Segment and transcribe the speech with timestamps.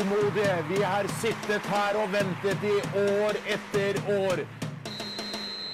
[0.00, 0.64] tålmodige.
[0.68, 4.44] Vi har sittet her og ventet i år etter år.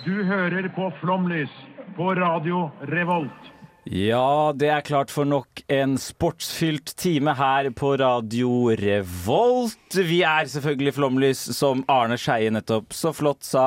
[0.05, 1.51] Du hører på Flomlys
[1.97, 3.53] på Radio Revolt.
[3.85, 9.97] Ja, det er klart for nok en sportsfylt time her på Radio Revolt.
[9.97, 13.65] Vi er selvfølgelig Flomlys, som Arne Skeie nettopp så flott sa.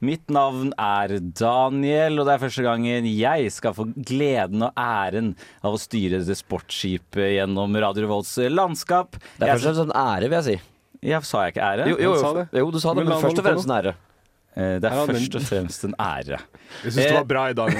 [0.00, 5.34] Mitt navn er Daniel, og det er første gangen jeg skal få gleden og æren
[5.60, 9.20] av å styre det sportsskipet gjennom Radio Revolts landskap.
[9.36, 10.56] Det er først og fremst en ære, vil jeg si.
[11.12, 11.90] Ja, sa jeg ikke ære?
[11.90, 12.48] Jo, jo, jo, sa det.
[12.62, 13.94] jo du sa det, Men men først og fremst en ære.
[14.54, 16.38] Eh, Det er først og fremst en ære.
[16.82, 17.72] Jeg syns det var bra i dag.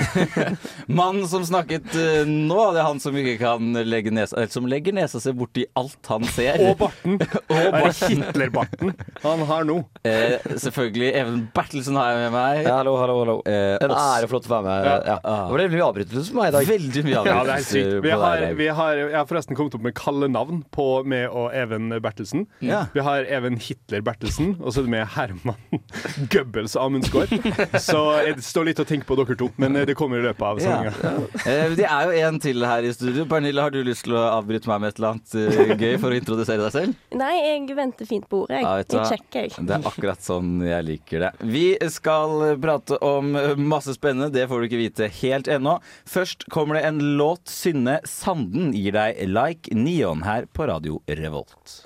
[1.01, 4.95] Mannen som snakket eh, nå, det er han som ikke kan legge nesa som legger
[4.97, 6.61] nesa si borti alt han ser.
[6.71, 7.19] Og barten.
[7.53, 8.93] Og Hitler-barten
[9.23, 9.79] han har nå.
[10.09, 11.11] Eh, selvfølgelig.
[11.23, 12.63] Even Bertelsen har jeg med meg.
[12.67, 13.37] Ja, hallo, hallo, hallo.
[13.49, 14.89] Eh, En ære flott å være med.
[14.89, 14.97] Ja.
[15.13, 15.37] Ja.
[15.49, 16.71] Det ble mye avbrytelse for meg i dag.
[16.73, 17.95] Veldig mye Ja, det er sykt.
[18.09, 21.93] Vi har, vi har, jeg har forresten kommet opp med kallenavn på meg og Even
[22.05, 22.47] Bertelsen.
[22.65, 22.85] Ja.
[22.97, 25.83] Vi har Even Hitler Bertelsen, og så er det med Herman
[26.63, 27.81] Goebbels Amundsgaard.
[27.83, 30.61] Så jeg står litt og tenker på dere to, men det kommer i løpet av
[30.63, 30.77] Ja.
[30.93, 31.47] sendinga.
[31.47, 33.25] Eh, Det er jo en til her i studio.
[33.27, 36.11] Pernille, har du lyst til å avbryte meg med et eller annet eh, gøy for
[36.15, 36.95] å introdusere deg selv?
[37.19, 38.61] Nei, jeg venter fint på ordet.
[38.61, 39.67] Jeg, Ja, jeg sjekker, jeg.
[39.67, 41.33] Det er akkurat sånn jeg liker det.
[41.43, 43.33] Vi skal prate om
[43.69, 45.81] masse spennende, det får du ikke vite helt ennå.
[46.09, 51.83] Først kommer det en låt Synne Sanden gir deg Like Neon her på Radio Revolt.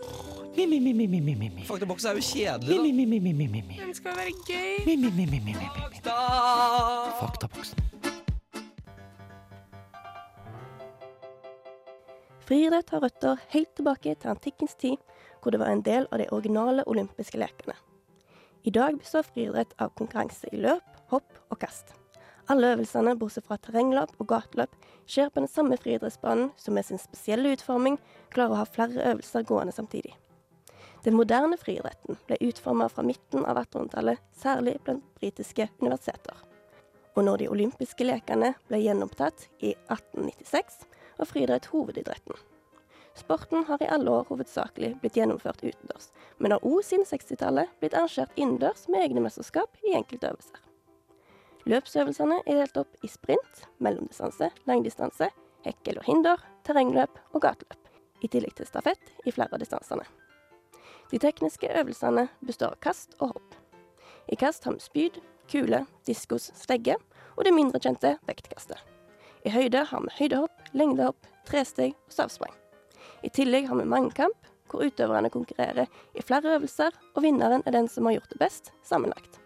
[1.68, 3.82] Faktaboks er jo kjedelig, da.
[3.82, 4.84] Den skal være gøy.
[7.20, 7.82] Faktaboksen.
[12.46, 14.96] Friidrett har røtter helt tilbake til antikkens tid,
[15.42, 17.74] hvor det var en del av de originale olympiske lekene.
[18.66, 21.92] I dag består friidrett av konkurranse i løp, hopp og kast.
[22.48, 24.70] Alle øvelsene, bortsett fra terrengløp og gateløp,
[25.10, 27.98] skjer på den samme friidrettsbanen, som med sin spesielle utforming
[28.30, 30.14] klarer å ha flere øvelser gående samtidig.
[31.06, 36.40] Den moderne friidretten ble utformet fra midten av 1800-tallet, særlig blant britiske universiteter.
[37.14, 40.80] Og når de olympiske lekene ble gjenopptatt i 1896,
[41.20, 42.34] var friidrett hovedidretten.
[43.14, 46.10] Sporten har i alle år hovedsakelig blitt gjennomført utendørs,
[46.42, 50.58] men har òg siden 60-tallet blitt arrangert innendørs med egne mesterskap i enkeltøvelser.
[51.70, 55.30] Løpsøvelsene er delt opp i sprint, mellomdistanse, langdistanse,
[55.62, 57.90] hekkel og hinder, terrengløp og gateløp,
[58.26, 60.25] i tillegg til stafett i flere av distansene.
[61.10, 63.54] De tekniske øvelsene består av kast og hopp.
[64.26, 66.96] I kast har vi spyd, kule, diskos, slegge
[67.36, 68.80] og det mindre kjente vektkastet.
[69.46, 72.54] I høyde har vi høydehopp, lengdehopp, tresteg og stavsprang.
[73.22, 75.86] I tillegg har vi mangekamp, hvor utøverne konkurrerer
[76.18, 79.38] i flere øvelser, og vinneren er den som har gjort det best sammenlagt.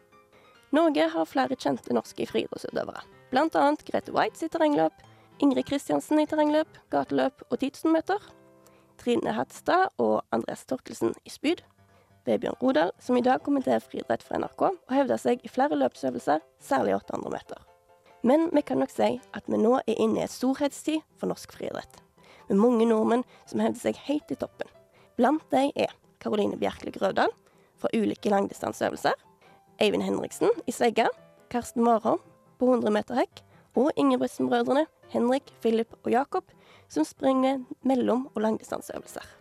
[0.72, 3.65] Norge har flere kjente norske friidrettsutøvere, bl.a.
[3.91, 4.94] Grete Whites i terrengløp,
[5.41, 8.25] Ingrid Kristiansen i terrengløp, gateløp og 10 000 meter,
[9.00, 11.62] Trine Hatstad og Andres Torkelsen i spyd,
[12.28, 16.43] Vebjørn Rodal, som i dag kommenterer friidrett for NRK og hevder seg i flere løpsøvelser,
[16.61, 17.62] særlig 800 meter.
[18.22, 21.56] Men vi kan nok si at vi nå er inne i et storhetstid for norsk
[21.56, 22.03] friidrett,
[22.50, 24.69] med mange nordmenn som hevder seg helt i toppen.
[25.16, 27.33] Blant dem er Karoline Bjerkeli Grøvdal
[27.81, 29.16] fra ulike langdistanseøvelser,
[29.81, 31.09] Eivind Henriksen i Svegga,
[31.49, 32.21] Karsten Warholm
[32.60, 33.41] på 100 meter hekk,
[33.81, 34.84] og Ingebrigtsen-brødrene
[35.15, 36.44] Henrik, Philip og Jakob,
[36.91, 39.37] som springer mellom- og langdistanseøvelser.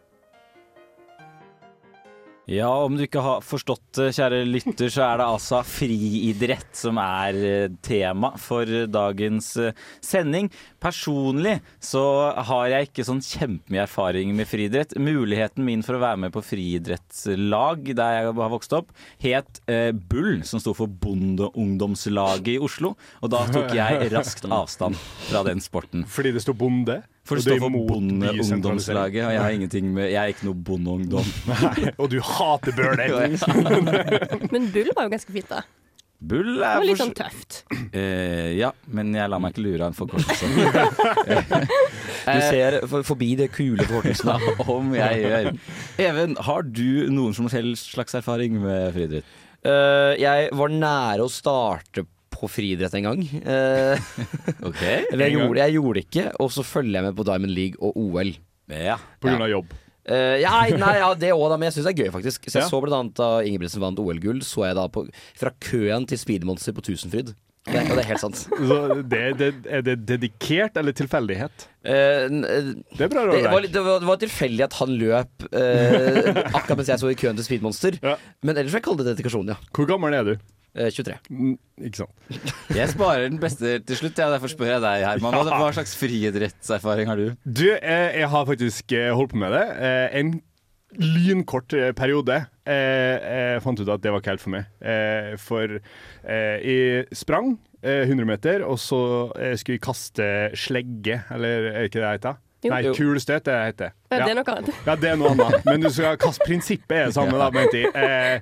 [2.49, 6.97] Ja, om du ikke har forstått det, kjære lytter, så er det altså friidrett som
[6.97, 10.49] er eh, tema for dagens eh, sending.
[10.81, 12.01] Personlig så
[12.47, 14.97] har jeg ikke sånn kjempemye erfaring med friidrett.
[14.97, 18.89] Muligheten min for å være med på friidrettslag der jeg har vokst opp,
[19.21, 22.95] het eh, Bull, som sto for Bondeungdomslaget i Oslo.
[23.21, 24.97] Og da tok jeg raskt avstand
[25.27, 26.01] fra den sporten.
[26.09, 27.03] Fordi det sto bonde?
[27.29, 27.75] For det står for.
[27.93, 31.33] Bondeungdomslaget, og jeg har ingenting med Jeg er ikke noe bondeungdom.
[31.51, 33.35] Nei, og du hater Bøhler!
[34.53, 35.61] Men Bull var jo ganske fint, da.
[36.19, 37.61] Bull Det er var litt sånn tøft.
[37.89, 40.45] Eh, ja, men jeg lar meg ikke lure av en forkortelse.
[42.29, 44.29] Du ser for, forbi det kule forkortelsen.
[44.69, 45.47] Om jeg gjør.
[46.05, 49.31] Even, har du noen som helst slags erfaring med friidrett?
[49.65, 53.25] Uh, jeg var nære å starte på friidrett en gang.
[53.43, 53.99] Eh,
[54.69, 54.81] Ok.
[55.11, 57.75] eller jeg gjorde, jeg gjorde det ikke, og så følger jeg med på Diamond League
[57.83, 58.31] og OL.
[58.69, 58.95] Ja.
[59.19, 59.75] På grunn av jobb.
[60.09, 62.47] Uh, ja, nei, ja, det òg, men jeg syns det er gøy, faktisk.
[62.47, 62.69] Så jeg Ja.
[62.71, 65.03] så blant annet da Ingebrigtsen vant OL-gull, så jeg da på,
[65.37, 67.35] fra køen til Speedmonster på Tusenfryd.
[67.69, 68.39] Det, og det er helt sant.
[68.39, 68.77] Så
[69.11, 71.67] det, det, er det dedikert eller tilfeldighet?
[71.85, 73.67] Uh, eh, Det er bra det, var, råd.
[73.69, 77.37] det, var, det var tilfeldig at han løp uh, akkurat mens jeg sto i køen
[77.37, 77.99] til Speedmonster.
[78.01, 78.15] Ja.
[78.41, 79.59] Men ellers vil jeg kalle det dedikasjon, ja.
[79.75, 80.33] Hvor gammel er du?
[80.75, 81.15] Eh, 23.
[81.33, 81.55] Mm,
[81.87, 82.11] Ikke sant.
[82.77, 85.33] Jeg sparer den beste til slutt, ja, derfor spør jeg deg, Herman.
[85.33, 87.31] Hva, hva slags friidrettserfaring har du?
[87.45, 89.63] Du, eh, jeg har faktisk eh, holdt på med det.
[89.81, 90.35] Eh, En
[90.99, 92.37] lynkort eh, periode.
[92.65, 93.15] Eh,
[93.55, 94.69] Jeg fant ut at det var ikke helt for meg.
[94.81, 99.01] Eh, For eh, jeg sprang eh, 100 meter, og så
[99.37, 102.39] eh, skulle jeg kaste slegge, eller er det ikke det det heter?
[102.59, 102.71] Jo.
[102.73, 103.93] Nei, kulstøt kulestøt det heter.
[104.11, 104.25] Ja, Ja.
[104.25, 104.79] det er noe annet.
[104.85, 105.61] Ja, det er noe annet.
[105.69, 108.41] Men du skal kaste prinsippet er det samme, da, mente jeg.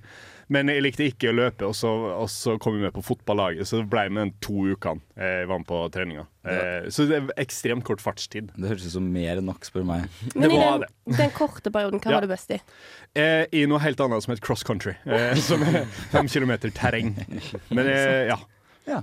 [0.54, 1.90] Men jeg likte ikke å løpe, og så,
[2.24, 3.68] og så kom jeg med på fotballaget.
[3.68, 6.24] Så det ble med de to ukene jeg var med på treninga.
[6.48, 8.54] Eh, så det er ekstremt kort fartstid.
[8.56, 10.06] Det høres ut som mer enn nok, spør du meg.
[10.38, 12.20] Men i var den, den korte perioden, hva Ja.
[12.22, 12.62] var du best i?
[13.20, 15.84] Eh, I noe helt annet som heter cross country, eh, som er
[16.14, 17.12] fem kilometer terreng.
[17.76, 18.40] Men eh, ja.
[18.88, 19.02] Ja.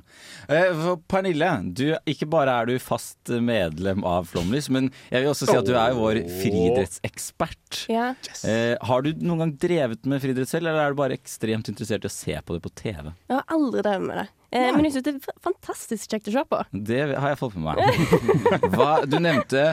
[0.48, 5.30] Eh, for Pernille, du, ikke bare er du fast medlem av Flomlys, men jeg vil
[5.34, 7.84] også si at du er vår friidrettsekspert.
[7.92, 8.10] Ja.
[8.24, 8.44] Yes.
[8.88, 12.10] har du noen gang drevet med friidrett selv, eller er du bare ekstremt interessert i
[12.10, 13.12] å se på det på TV?
[13.28, 14.28] Jeg har aldri drevet med det.
[14.54, 14.68] Nei.
[14.76, 16.60] men jeg syns det er fantastisk kjekt å se på.
[16.90, 18.14] Det har jeg fått med meg.
[18.76, 19.64] Hva, du nevnte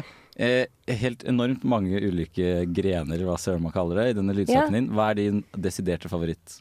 [0.42, 0.66] eh,
[1.04, 4.80] helt enormt mange ulike grener, hva søren man kaller det, i denne lydsaken Ja.
[4.80, 4.90] din.
[4.98, 6.58] Hva er din desiderte favoritt?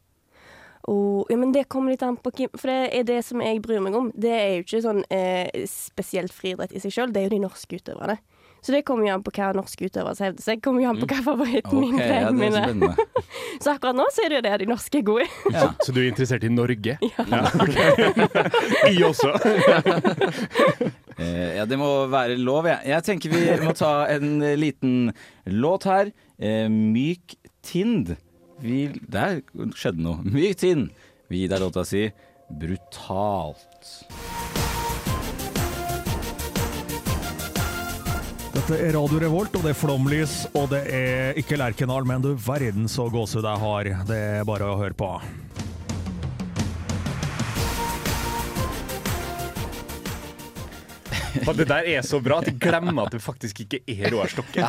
[0.90, 3.62] Og, ja, men det kommer litt an på hvem For det er det som jeg
[3.62, 4.10] bryr meg om.
[4.16, 7.44] Det er jo ikke sånn eh, spesielt friidrett i seg sjøl, det er jo de
[7.46, 8.18] norske utøverne.
[8.60, 10.60] Så det kommer jo an på hva norske utøvere som hevder seg.
[10.64, 12.90] Kommer jo an på hva favoritten min ja, mine.
[13.62, 15.30] Så akkurat nå så er det jo det de norske er gode i.
[15.54, 15.70] Ja.
[15.80, 16.98] Så du er interessert i Norge?
[17.30, 17.44] Ja.
[17.62, 17.76] ok.
[18.90, 19.32] I også.
[21.20, 22.80] Eh, ja, det må være lov, jeg.
[22.90, 25.12] Jeg tenker vi må ta en liten
[25.46, 26.12] låt her.
[26.40, 28.14] Eh, myk Tind.
[28.60, 29.40] Vi, der
[29.76, 30.20] skjedde noe.
[30.24, 30.90] Mye Tind.
[31.30, 32.08] Vi gir deg låta si
[32.60, 33.90] Brutalt.
[38.50, 42.32] Dette er Radio Revolt, og det er flomlys, og det er ikke Lerkendal, men du
[42.34, 43.92] verden så gåsehud jeg har.
[44.10, 45.12] Det er bare å høre på.
[51.46, 54.30] Og det der er så bra at de glemmer at det faktisk ikke er Roar
[54.32, 54.66] Stokke.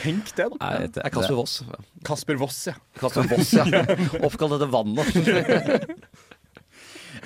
[0.00, 0.58] Tenk det, da.
[0.60, 1.58] Nei, det er Kasper Voss.
[2.06, 2.76] Kasper Voss, ja.
[3.00, 3.66] Kasper Voss, ja.
[4.26, 5.12] Oppkalt etter vannet.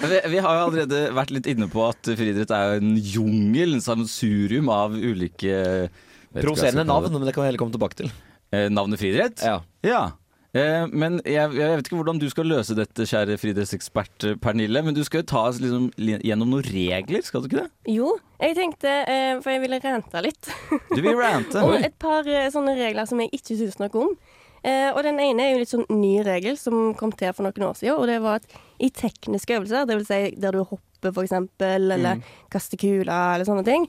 [0.00, 3.82] Vi, vi har jo allerede vært litt inne på at friidrett er en jungel, en
[3.84, 5.90] sammensurium av ulike
[6.30, 8.12] Provoserende navn, men det kan vi heller komme tilbake til.
[8.54, 9.42] Eh, navnet friidrett?
[9.44, 9.58] Ja.
[9.84, 10.02] Ja.
[10.50, 14.82] Eh, men jeg, jeg vet ikke hvordan du skal løse dette, kjære friidrettsekspert eh, Pernille.
[14.82, 17.94] Men du skal jo ta oss liksom gjennom noen regler, skal du ikke det?
[17.94, 20.50] Jo, jeg tenkte, eh, for jeg ville rante litt,
[20.90, 21.62] Du vil rante.
[21.66, 24.14] og et par sånne regler som jeg ikke syns noe om.
[24.60, 27.78] Og den ene er jo litt sånn ny regel som kom til for noen år
[27.78, 30.10] siden, og det var at i tekniske øvelser, dvs.
[30.10, 32.20] Si der du hopper eksempel, eller
[32.52, 33.86] kaster kuler eller sånne ting,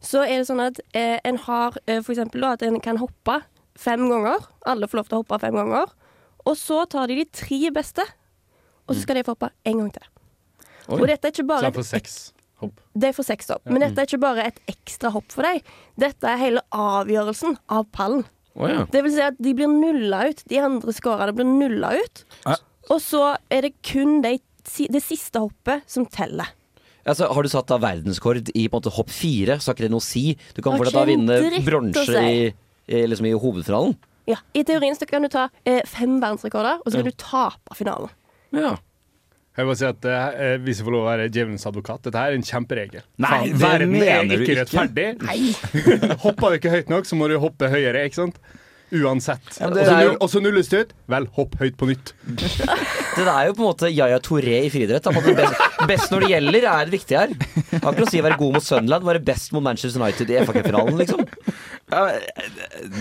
[0.00, 2.22] så er det sånn at en har f.eks.
[2.32, 3.42] at en kan hoppe
[3.80, 4.44] fem ganger.
[4.66, 5.92] Alle får lov til å hoppe fem ganger.
[6.46, 8.04] Og så tar de de tre beste,
[8.86, 10.08] og så skal de få hoppe en gang til.
[10.94, 12.16] Og dette er ikke Så bare han får seks
[12.62, 12.80] hopp.
[12.94, 13.64] de får seks hopp.
[13.66, 15.64] Men dette er ikke bare et ekstra hopp for deg.
[15.98, 18.22] Dette er hele avgjørelsen av pallen.
[18.56, 18.84] Oh, ja.
[18.88, 20.44] Det vil si at de blir nulla ut.
[20.48, 22.22] De andre skårene blir nulla ut.
[22.46, 22.54] Ja.
[22.94, 24.38] Og så er det kun det,
[24.94, 26.52] det siste hoppet som teller.
[27.06, 30.02] Altså, har du satt da verdenskord i måte hopp fire, så har ikke det noe
[30.02, 30.24] å si.
[30.56, 32.48] Du kan fortsatt vinne bronse i,
[32.88, 33.96] liksom i hovedfinalen.
[34.26, 37.78] Ja, I teorien så kan du ta eh, fem verdensrekorder, og så kan du tape
[37.78, 38.10] finalen.
[38.54, 38.74] Ja.
[39.56, 42.20] Jeg vil bare si at eh, Hvis jeg får lov å være djevelens advokat, dette
[42.20, 43.06] her er en kjemperegel.
[43.22, 45.08] Nei, Faen, det verden er mener du ikke rettferdig.
[46.26, 48.40] Hopper du ikke høyt nok, så må du hoppe høyere, ikke sant?
[48.94, 49.46] Uansett.
[49.56, 50.96] Ja, og, så er null, og så nulles det ut.
[51.10, 52.12] Vel, hopp høyt på nytt.
[53.16, 55.06] Det er jo på en måte Yaya Touré i friidrett.
[55.36, 57.32] Best, best når det gjelder, er det viktige her.
[57.36, 60.32] Akkurat har ikke å si å være god mot Sunderland, være best mot Manchester United
[60.32, 61.22] i FA-finalen, liksom.
[61.86, 62.02] Ja,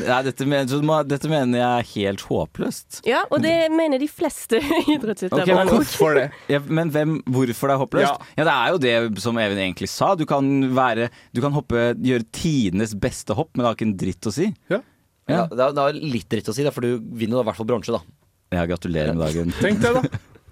[0.05, 2.99] Nei, dette, mener, dette mener jeg er helt håpløst.
[3.09, 4.59] Ja, og det mener de fleste
[4.95, 5.57] idrettsutøvere.
[5.57, 5.71] men.
[5.73, 6.25] Hvorfor det?
[6.53, 8.25] Ja, men hvem, hvorfor det er håpløst?
[8.37, 8.43] Ja.
[8.43, 8.45] Ja.
[8.45, 10.13] Det er jo det som Even egentlig sa.
[10.15, 13.97] Du kan, være, du kan hoppe, gjøre tidenes beste hopp, men det har ikke en
[14.05, 14.51] dritt å si.
[14.71, 14.81] Ja.
[15.25, 17.57] Ja, det, er, det er litt dritt å si, da, for du vinner i hvert
[17.57, 18.03] fall bronse, da.
[18.53, 19.53] Ja, gratulerer med dagen.
[19.63, 20.03] Tenk det, da.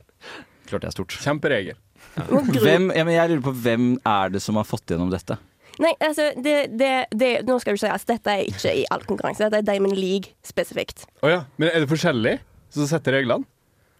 [0.69, 1.17] Klart det er stort.
[1.23, 1.79] Kjemperegel.
[2.13, 5.37] Hvem, ja, men jeg lurer på hvem er det som har fått gjennom dette?
[5.81, 9.05] Nei, altså, det, det, det, nå skal du si at dette er ikke i all
[9.07, 9.47] konkurranse.
[9.47, 11.07] Dette er Diamond League spesifikt.
[11.25, 11.39] Å ja.
[11.57, 12.35] Men er det forskjellig
[12.73, 13.47] som setter reglene?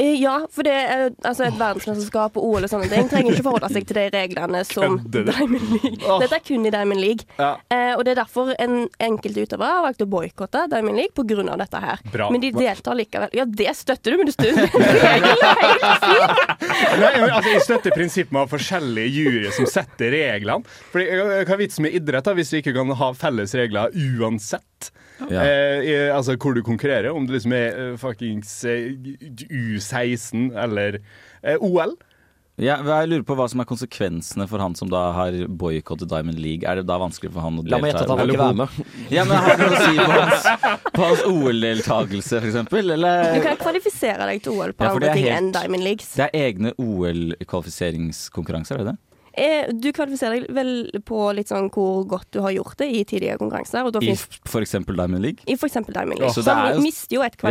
[0.02, 3.44] Eh, Ja, for det er altså et verdensmesterskap og OL og sånne ting trenger ikke
[3.46, 6.20] forholde seg til de reglene som Diamond League.
[6.24, 7.28] Dette er kun i Diamond League.
[7.38, 7.52] Ja.
[7.70, 11.58] Eh, og det er derfor en enkelte utøvere har valgt å boikotte Diamond League pga.
[11.64, 12.02] dette her.
[12.14, 12.30] Bra.
[12.34, 13.30] Men de deltar likevel.
[13.38, 15.22] Ja, det støtter du, men du støtter er.
[17.00, 20.64] Nei, men, altså, jeg støtter prinsippet med å ha forskjellige juryer som setter reglene.
[20.98, 24.66] Eh, Hva er vitsen med idrett da, hvis vi ikke kan ha felles regler uansett?
[25.30, 25.44] Ja.
[25.44, 28.72] Eh, i, altså hvor du konkurrerer, om det liksom er uh, fuckings uh,
[29.50, 30.92] U16 eller
[31.46, 31.96] uh, OL.
[32.62, 36.38] Ja, jeg lurer på hva som er konsekvensene for han som da har boikottet Diamond
[36.38, 36.62] League.
[36.70, 37.74] Er det da vanskelig for han å delta?
[37.74, 38.70] La meg gjette at han ikke være med.
[39.16, 40.46] Ja, men Har det noe å si på hans,
[41.00, 42.58] hans OL-deltakelse, f.eks.?
[42.70, 46.14] Du Eller kan kvalifisere deg til OL på Ja, andre ting enn Diamond Leagues.
[46.20, 49.00] Det er egne OL-kvalifiseringskonkurranser, er det det?
[49.34, 53.04] Eh, Du kvalifiserer deg vel på litt sånn hvor godt du har gjort det i
[53.04, 53.86] tidligere konkurranser.
[53.86, 54.72] Og da I f.eks.
[54.86, 55.42] Diamond League?
[55.48, 56.34] I eksempel Diamond League.
[56.34, 57.42] Så Så er jo- mister jo et Det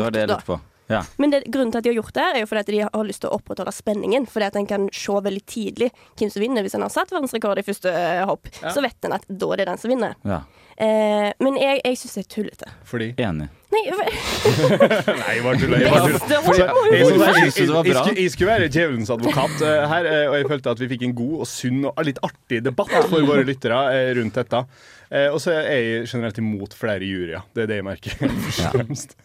[0.00, 0.60] var det jeg lurte på.
[0.88, 1.02] Ja.
[1.18, 3.04] Men det, grunnen til at de har gjort det, er jo fordi at de har
[3.04, 4.26] lyst til å opprettholde spenningen.
[4.28, 6.62] Fordi at en kan se veldig tidlig hvem som vinner.
[6.62, 7.94] Hvis en har satt verdensrekord i første
[8.26, 10.14] hopp, hopp, så vet en at da er det den som vinner.
[10.24, 10.42] ja.
[10.76, 12.70] Eh, men jeg, jeg syns det er tullete.
[12.84, 13.48] Fordi Enig.
[13.74, 13.82] Nei,
[15.24, 15.78] Nei, bare tulla.
[15.82, 20.88] Jeg, skulle, jeg skulle være djevelens advokat eh, her, eh, og jeg følte at vi
[20.94, 24.64] fikk en god og sunn og litt artig debatt for våre lyttere eh, rundt dette.
[25.10, 27.42] Eh, Og så er jeg generelt imot flere juryer.
[27.54, 28.18] Det er det jeg merker.
[28.48, 29.16] først og fremst.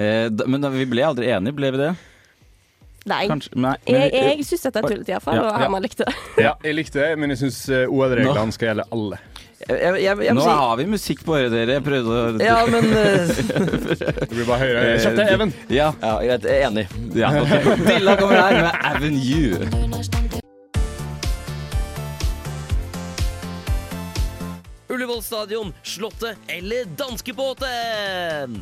[0.00, 1.92] Eh, da, men da, vi ble aldri enige, ble vi det?
[3.10, 3.24] Nei.
[3.26, 3.50] Kanskje?
[3.58, 3.74] Nei.
[3.88, 5.34] men Jeg, vi- jeg syns dette er tullete, iallfall.
[5.40, 5.80] Ja, Og ja.
[5.82, 6.14] Likte det.
[6.44, 7.58] Ja, jeg likte det, men jeg syns
[7.90, 9.18] OL-reglene skal gjelde alle.
[9.62, 11.76] Jeg, jeg, jeg, Nå si har vi musikk på øret, dere.
[11.78, 14.96] Jeg prøvde å Ja, men eh, Det blir bare høyere.
[15.04, 15.54] Kjapt deg, Even.
[15.70, 15.92] Ja.
[16.02, 16.86] Ja, jeg jeg er enig.
[17.14, 17.30] ja.
[17.88, 19.92] Dilla kommer her med Avenue.
[24.92, 28.58] Ullevål stadion, Slottet eller Danskebåten?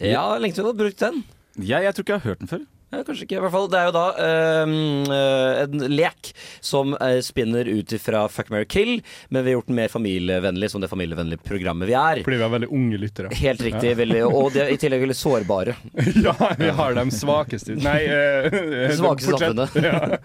[0.00, 1.22] Ja, lenge siden du har brukt den.
[1.62, 2.62] Ja, jeg tror ikke jeg har hørt den før.
[2.92, 3.70] Ja, kanskje ikke, i hvert fall.
[3.72, 4.72] Det er jo da eh,
[5.62, 6.28] en lek
[6.60, 8.98] som eh, spinner ut ifra Fuck, marry, kill,
[9.32, 12.20] men vi har gjort den mer familievennlig, som det familievennlige programmet vi er.
[12.26, 13.30] Fordi vi har veldig unge lyttere.
[13.38, 15.76] Helt riktig, veldig, og de er i tillegg veldig sårbare.
[16.22, 19.72] Ja, vi har de svakeste Nei, eh, Svakeste samfunnet.
[19.82, 20.18] Ja.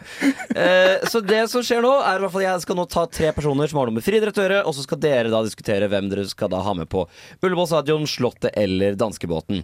[0.54, 3.32] uh, så det som skjer nå, er i hvert fall jeg skal nå ta tre
[3.34, 6.12] personer som har noe med friidrett å gjøre, og så skal dere da diskutere hvem
[6.12, 7.06] dere skal da ha med på
[7.40, 9.64] Ullevål stadion, Slottet eller danskebåten.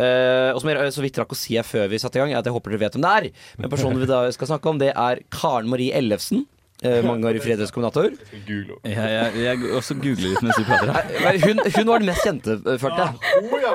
[0.00, 2.37] Uh, og som jeg så vidt rakk å si her før vi satte i gang,
[2.42, 3.28] at jeg håper dere vet hvem det er.
[3.58, 6.46] Men personen vi da skal snakke om, det er Karen Marie Ellefsen.
[6.78, 8.12] Eh, år i fredagskombinator.
[8.46, 10.92] Jeg, jeg, jeg også googler litt mens vi prater.
[10.94, 11.38] her.
[11.42, 13.32] Hun, hun var den mest kjente, eh, følte jeg.
[13.42, 13.72] Oh, ja.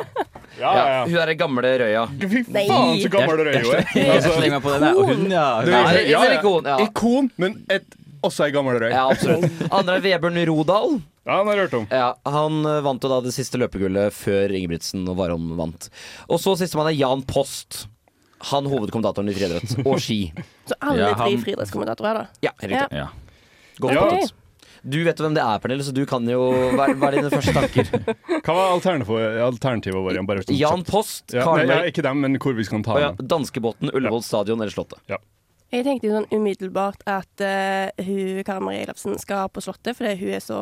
[0.54, 2.06] Ja, Ja, ja, hun er den gamle røya.
[2.22, 3.98] Fy faen, så gammel røya er eh.
[3.98, 4.88] Jeg Altså, slenger meg på den.
[4.94, 5.48] Og hun, ja.
[5.68, 6.40] Nei, ja, er ja.
[6.40, 6.78] ikon, ja.
[6.86, 8.92] Ikon, men et, også ei gammel røy.
[8.94, 9.66] Ja, absolutt.
[9.68, 11.02] Andre er Vebjørn Rodal.
[11.24, 11.86] Ja, Han har jeg hørt om.
[11.92, 15.90] Ja, Han eh, vant jo da det siste løpegullet før Ingebrigtsen og Warholm vant.
[16.30, 17.86] Og så sistemann er Jan Post.
[18.52, 20.22] Han hovedkommentatoren i friidrett og ski.
[20.70, 22.26] Så alle Ja, tre han- friidrettskommentatorer, da.
[22.44, 23.04] Ja, helt riktig.
[23.04, 23.10] Ja.
[23.80, 24.24] Godt Ja.
[24.84, 26.42] Du vet hvem det er, Pernille, så du kan jo
[26.76, 27.88] Hva er hva er dine første tanker?
[28.44, 30.26] Hva var alternativet?
[30.28, 30.90] Bare sånn Jan kjapt.
[30.92, 33.30] Post, ja, nei, ja, Ikke dem, men hvor vi skal ta ja, dem.
[33.32, 35.00] Danskebåten, Ullevål stadion eller Slottet.
[35.74, 40.18] Jeg tenkte jo sånn umiddelbart at eh, hun Karen Marie Ellefsen skal på Slottet, fordi
[40.20, 40.60] hun er så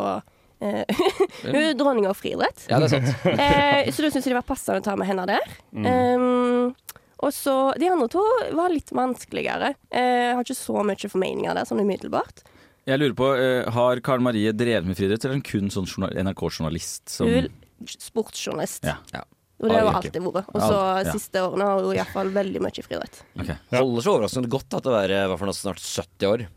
[0.62, 0.86] eh,
[1.42, 2.68] Hun er dronning av friidrett.
[2.70, 3.26] Ja, det er sant.
[3.34, 5.58] Eh, så da syns jeg det var passende å ta med henne der.
[5.74, 6.76] Um,
[7.22, 8.24] og så De andre to
[8.58, 9.76] var litt vanskeligere.
[9.92, 12.44] Eh, Jeg har ikke så mye formeninger der, sånn umiddelbart.
[12.90, 16.10] Jeg lurer på, eh, Har Karen Marie drevet med friidrett, eller er hun kun sånn
[16.26, 17.10] NRK-journalist?
[17.10, 17.28] Som...
[17.28, 17.50] Hun er
[17.86, 18.84] sportsjournalist.
[18.90, 18.98] Ja.
[19.14, 19.22] Ja.
[19.62, 20.48] Og det har Ah, hun alltid vært.
[20.56, 21.12] Og så Ja, ja.
[21.14, 23.22] siste årene har hun iallfall veldig mye friidrett.
[23.40, 23.52] Ok.
[23.78, 26.48] Holder så overraskende godt at det var eh, hva for noe, snart 70 år.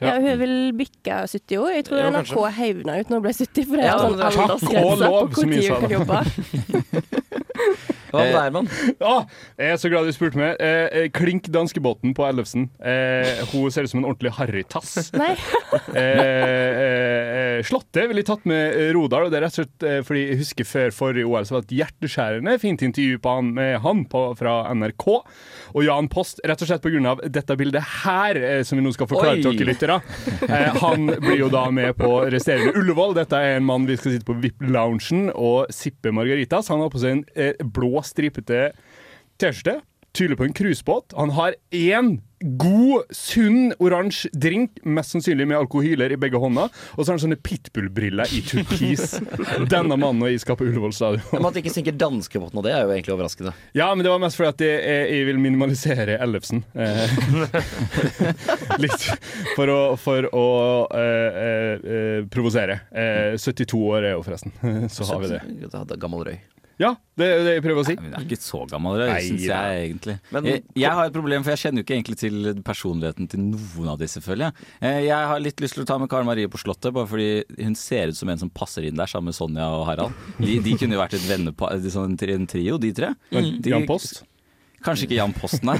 [0.00, 0.14] Ja.
[0.16, 1.74] hun vil bikke 70 år.
[1.76, 4.14] Jeg tror Ja, NRK hevna ut når hun ble 70, for det Ja, er sånn
[4.16, 6.20] er- Takk og aldersgrense på tid hun kan jobbe.
[8.10, 8.70] Hva med deg, mann?
[9.10, 9.24] Ah,
[9.58, 10.56] jeg er så glad du spurte meg.
[10.62, 12.68] Eh, eh, klink danskebåten på Ellefsen.
[12.82, 15.10] Eh, hun ser ut som en ordentlig harrytass.
[15.20, 15.32] Nei.
[15.94, 19.86] Eh, eh, eh, Slottet ville jeg tatt med Rodal, og det er rett og slett
[19.86, 23.34] eh, fordi jeg husker før forrige OL så var det et hjerteskjærende fint intervju på
[23.36, 25.06] han, med han på, fra NRK.
[25.74, 27.14] Og Jan Post, rett og slett pga.
[27.30, 29.44] dette bildet her, eh, som vi nå skal forklare Oi.
[29.44, 30.00] til dere lyttere.
[30.48, 33.14] Eh, han blir jo da med på resterende Ullevål.
[33.20, 36.70] Dette er en mann vi skal sitte på VIP-loungen og sippe margaritas.
[36.72, 37.54] Han har på seg en eh,
[38.00, 38.72] blå, stripete
[39.38, 39.80] T-skjorte.
[40.12, 41.12] tydelig på en cruisebåt.
[41.16, 46.64] Han har én god, sunn oransje drink, mest sannsynlig med alkohyler i begge hånda.
[46.96, 49.20] Og så har han sånne pitbull-briller i turkis.
[49.74, 51.44] Denne mannen og jeg skal på Ullevål stadion.
[51.46, 53.54] At det ikke synker danskebåten, og det er jo egentlig overraskende.
[53.76, 56.64] Ja, men det var mest fordi at jeg, jeg, vil minimalisere Ellefsen.
[56.74, 57.16] Eh,
[58.84, 59.08] litt
[59.54, 60.46] for å, for å
[60.90, 62.80] eh, eh, eh, provosere.
[62.90, 64.56] Eh, 72 år er jo forresten,
[64.94, 66.00] så har vi det.
[66.00, 66.40] Gammel røy.
[66.80, 67.94] Ja, det er det jeg prøver å si.
[68.00, 70.14] Men det er ikke så gammel, det Nei, syns jeg egentlig.
[70.32, 73.42] Men- jeg, jeg har et problem, for jeg kjenner jo ikke egentlig til personligheten til
[73.50, 74.68] noen av disse, føler jeg.
[74.80, 77.44] Eh, Jeg har litt lyst til å ta med Karen Marie på Slottet, bare fordi
[77.62, 80.16] hun ser ut som en som passer inn der, sammen med Sonja og Harald.
[80.40, 83.12] De, de kunne jo vært et vennepar, sånn, en trio, de tre.
[83.30, 84.22] De, Jan Post.
[84.84, 85.76] Kanskje ikke Jan Post, nei.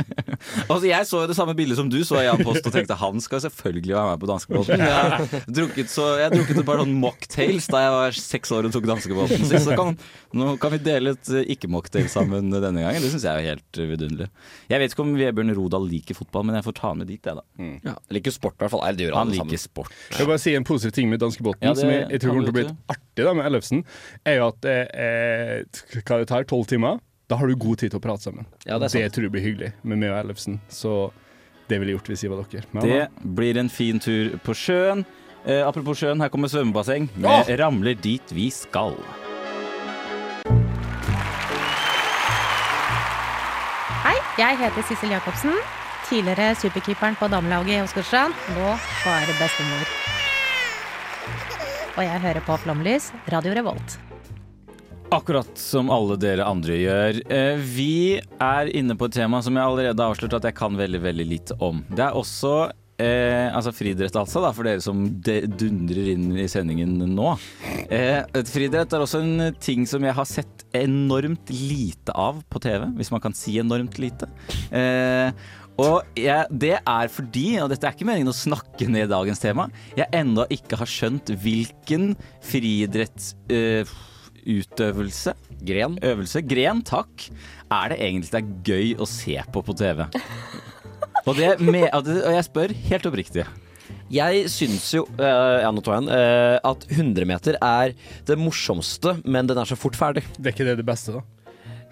[0.70, 3.22] altså, jeg så jo det samme bildet som du så Jan Post og tenkte han
[3.24, 4.84] skal selvfølgelig være med på danskebåten.
[4.86, 8.74] Jeg drukket, så, jeg drukket et par sånn mocktails da jeg var seks år og
[8.76, 9.46] tok danskebåten.
[9.48, 9.64] sist.
[9.64, 9.94] så kan,
[10.36, 13.00] nå kan vi dele et ikke-mocktail sammen denne gangen.
[13.04, 14.28] Det syns jeg er helt vidunderlig.
[14.68, 17.22] Jeg vet ikke om Vebjørn Rodal liker fotball, men jeg får ta han med dit,
[17.24, 17.72] jeg, da.
[17.88, 18.84] Ja, liker sport, i hvert fall.
[18.84, 19.64] Nei, det gjør Han liker sammen.
[19.64, 19.96] sport.
[20.12, 22.36] Jeg vil bare si en positiv ting med danskebåten, Ja, det som jeg, jeg tror
[22.36, 23.84] kommer til å bli litt artig da med Ellefsen,
[24.28, 27.90] er jo at eh, eh, hva det tar, tolv timer, da har du god tid
[27.90, 28.46] til å prate sammen.
[28.64, 29.14] Ja, det er sant.
[29.16, 30.60] tror jeg blir hyggelig med meg og Ellefsen.
[30.70, 31.10] Så
[31.66, 32.66] det ville jeg gjort hvis jeg var dere.
[32.72, 35.04] Men, Det blir en fin tur på sjøen.
[35.44, 38.98] Eh, apropos sjøen, her kommer svømmebasseng med 'Ramler dit vi skal'.
[44.06, 45.54] Hei, jeg heter Sissel Jacobsen.
[46.08, 48.34] Tidligere superkeeperen på damelaget i Åsgårdstrand.
[48.54, 49.86] Nå bare bestemor.
[51.96, 54.05] Og jeg hører på Flomlys, Radio Revolt.
[55.14, 57.20] Akkurat som alle dere andre gjør.
[57.30, 60.74] Eh, Vi er inne på et tema som jeg allerede har avslørt at jeg kan
[60.76, 61.84] veldig veldig lite om.
[61.94, 62.54] Det er også
[62.98, 67.36] eh, altså friidrett, altså, da, for dere som dundrer inn i sendingen nå.
[67.86, 72.88] Eh, friidrett er også en ting som jeg har sett enormt lite av på TV,
[72.98, 74.26] hvis man kan si enormt lite.
[74.74, 75.30] Eh,
[75.78, 79.68] og jeg, det er fordi, og dette er ikke meningen å snakke ned dagens tema,
[79.94, 82.14] jeg ennå ikke har skjønt hvilken
[82.50, 84.12] friidrettsutøvelse eh,
[84.46, 85.34] utøvelse,
[85.66, 85.98] Gren.
[86.04, 87.28] øvelse, gren, takk,
[87.72, 90.04] er det egentlig det er gøy å se på på TV.
[91.26, 93.46] Og, det med, og jeg spør helt oppriktig.
[94.12, 97.94] Jeg syns jo uh, ja, jeg den, eh, at 100 meter er
[98.28, 100.22] det morsomste, men den er så fort ferdig.
[100.38, 101.24] Det er ikke det det beste, da?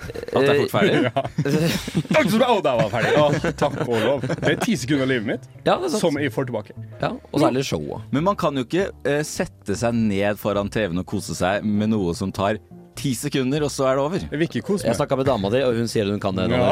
[0.04, 1.00] At det er fort ferdig.
[2.44, 3.12] Å, der var jeg ferdig!
[3.20, 4.24] Å, takk og lov.
[4.28, 6.02] Det er ti sekunder av livet mitt Ja, det er sant.
[6.04, 6.76] som jeg får tilbake.
[7.00, 8.06] Ja, og så er det showet.
[8.14, 11.92] Men man kan jo ikke eh, sette seg ned foran TV-en og kose seg med
[11.94, 12.60] noe som tar
[12.94, 14.22] ti sekunder, og så er det over.
[14.22, 14.98] Jeg vil ikke kose Jeg meg.
[15.00, 16.46] snakka med dama di, og hun sier hun kan det.
[16.52, 16.60] nå.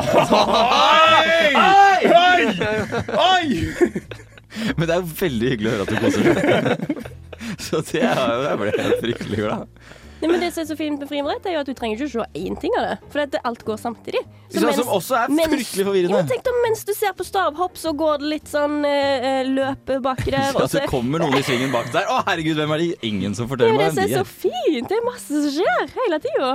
[0.82, 2.12] Oi!
[2.12, 2.44] Oi!
[3.18, 3.46] Oi!
[4.76, 6.36] Men det er jo veldig hyggelig å høre at du koser deg.
[7.64, 9.66] Så det er jo, jeg ble helt fryktelig glad.
[10.22, 12.08] Nei, men Det som er så fint med friidrett, er jo at du trenger ikke
[12.08, 12.94] å se én ting av det.
[13.10, 14.22] For at alt går samtidig.
[14.52, 16.20] Så mens- som også er fryktelig forvirrende.
[16.22, 19.50] Ja, tenk da, mens du ser på stavhopp, så går det litt sånn eh, eh,
[19.50, 20.52] løp baki der.
[20.54, 22.06] det så- kommer noen i svingen bak der.
[22.06, 22.90] Å herregud, hvem er de?
[23.10, 24.32] Ingen som det er forteller jo det meg som hvem er så er.
[24.46, 24.88] fint.
[24.88, 26.52] Det er masse som skjer hele tida.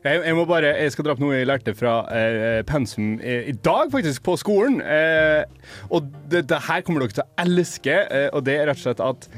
[0.00, 3.50] Jeg, jeg må bare, jeg skal dra opp noe jeg lærte fra eh, pensum eh,
[3.50, 4.78] i dag, faktisk, på skolen.
[4.80, 5.44] Eh,
[5.92, 8.86] og det, det her kommer dere til å elske, eh, og det er rett og
[8.86, 9.28] slett at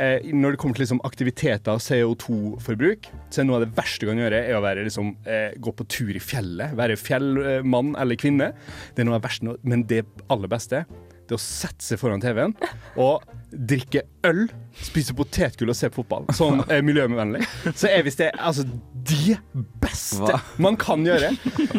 [0.00, 4.06] eh, når det kommer til liksom, aktiviteter og CO2-forbruk, så er noe av det verste
[4.06, 6.74] du kan gjøre, er å være, liksom, eh, gå på tur i fjellet.
[6.78, 8.52] Være fjellmann eller -kvinne.
[8.94, 10.84] Det er noe av det verste, men det aller beste
[11.30, 12.56] det er å sette seg foran TV-en
[12.98, 14.48] og drikke øl,
[14.82, 16.26] spise potetgull og se på fotball.
[16.34, 17.44] Sånn eh, miljøvennlig.
[17.70, 18.64] Så er visst det altså,
[19.06, 19.38] det
[19.82, 20.40] beste Hva?
[20.58, 21.30] man kan gjøre.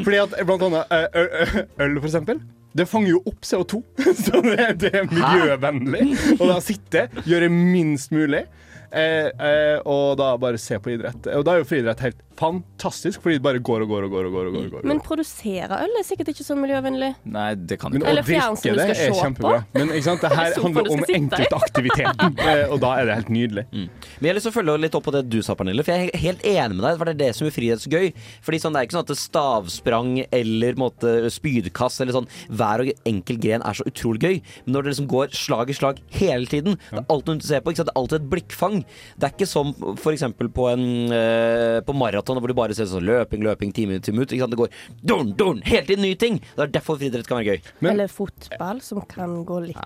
[0.05, 2.39] Fordi at blant annet eh, øl, for eksempel.
[2.77, 3.81] Det fanger jo opp CO2,
[4.25, 6.05] så det, det er miljøvennlig.
[6.37, 8.45] Og da sitte, gjøre minst mulig,
[8.91, 11.29] og da bare se på idrett.
[11.37, 14.25] Og da er jo friidrett helt fantastisk, fordi det bare går og går og går.
[14.25, 14.85] og går, og går, og går.
[14.89, 17.11] Men produsere øl er sikkert ikke så miljøvennlig.
[17.29, 19.51] Nei, det kan Men å Eller drikke fjernsyn du det skal er se kjempebra.
[19.61, 19.77] på.
[19.79, 20.23] Men ikke sant?
[20.25, 23.65] det her handler om enkeltaktiviteten, eh, og da er det helt nydelig.
[23.71, 23.89] Men
[24.25, 25.85] jeg har lyst til å følge litt opp på det du sa, Pernille.
[25.85, 26.97] For jeg er helt enig med deg.
[27.01, 28.07] For det er det som er frihetsgøy.
[28.47, 32.91] Fordi sånn, Det er ikke sånn at stavsprang eller måte, spydkast eller sånn hver og
[33.05, 34.41] enkel gren er så utrolig gøy.
[34.65, 37.45] Men når det liksom går slag i slag hele tiden, det er alt noe å
[37.51, 37.73] se på.
[37.75, 37.91] Ikke sant?
[37.91, 38.80] Det er alltid et blikkfang.
[39.17, 40.23] Det er ikke som f.eks.
[40.55, 44.31] på en uh, På maraton hvor du bare ser sånn løping, løping, time til ut
[44.31, 44.55] Ikke sant?
[44.55, 46.39] Det går dorn, dorn, helt tiden nye ting.
[46.55, 47.71] Det er derfor friidrett kan være gøy.
[47.79, 49.79] Men- Eller fotball, som kan gå litt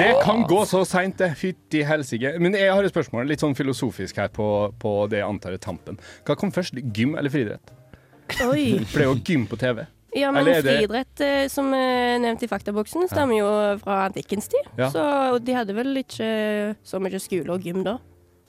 [0.00, 1.32] Det kan gå så seint, det.
[1.38, 2.36] Fytti helsike.
[2.40, 4.48] Men jeg har et spørsmål, litt sånn filosofisk her på,
[4.80, 5.98] på det jeg antar er tampen.
[6.26, 7.72] Hva kom først, gym eller friidrett?
[8.46, 8.78] Oi.
[8.90, 9.86] For det er jo gym på TV.
[10.16, 13.50] Ja, men Eller friidrett, eh, som eh, nevnt i faktaboksen, stammer jo
[13.82, 14.66] fra antikkens tid.
[14.78, 14.88] Ja.
[14.90, 15.02] Så
[15.44, 16.30] de hadde vel ikke
[16.82, 17.98] så mye skole og gym da.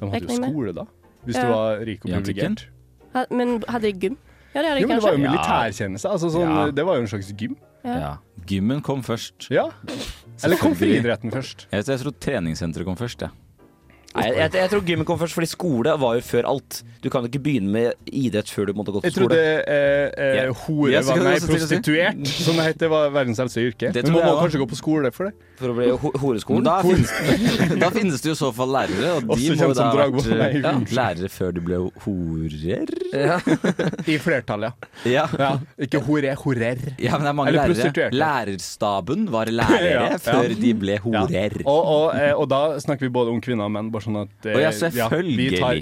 [0.10, 0.86] De hadde jo skole, da.
[1.26, 1.42] Hvis Ja.
[1.46, 2.66] du var rik og privilegert.
[3.14, 4.18] Ha- Men hadde de gym?
[4.54, 5.30] Ja, det hadde Jo, jeg men det var jo kanskje.
[5.30, 6.10] militærtjeneste.
[6.12, 6.72] Altså, sånn, Ja.
[6.72, 7.56] Det var jo en slags gym.
[7.84, 7.98] Ja.
[8.00, 8.18] Ja.
[8.46, 9.50] Gymmen kom først.
[9.50, 9.70] Ja.
[10.44, 11.68] Eller kom friidretten først?
[11.72, 13.30] Jeg, jeg tror treningssenteret kom først, jeg.
[14.12, 16.82] Nei, jeg, jeg, jeg tror gymmen kom først, fordi skole var jo før alt.
[17.02, 19.38] Du kan jo ikke begynne med idrett før du måtte gå til skole.
[19.38, 23.64] Jeg trodde eh, eh, hore Ja, var nei, prostituert, som det heter, var verdens eldste
[23.70, 23.94] yrke.
[23.96, 25.48] Det Men man må kanskje gå på skole for det.
[25.62, 26.66] For å bli ho horeskolen.
[26.66, 27.12] da finnes,
[27.84, 30.50] da finnes det jo i så fall lærere, og de må da ha vært Nei,
[30.58, 32.94] ja, lærere før du ble horer.
[33.14, 33.38] Ja.
[34.12, 34.68] I flertall,
[35.06, 35.54] ja.
[35.82, 36.82] Ikke hore, horer.
[36.98, 38.10] ja, men det er mange Eller lærere.
[38.16, 41.58] Lærerstaben var lærere før de ble horer.
[41.64, 44.48] Og, og, eh, og da snakker vi både om kvinner og menn, bare sånn at
[44.50, 45.62] eh, ja, vi, selvfølgelig.
[45.62, 45.82] tar,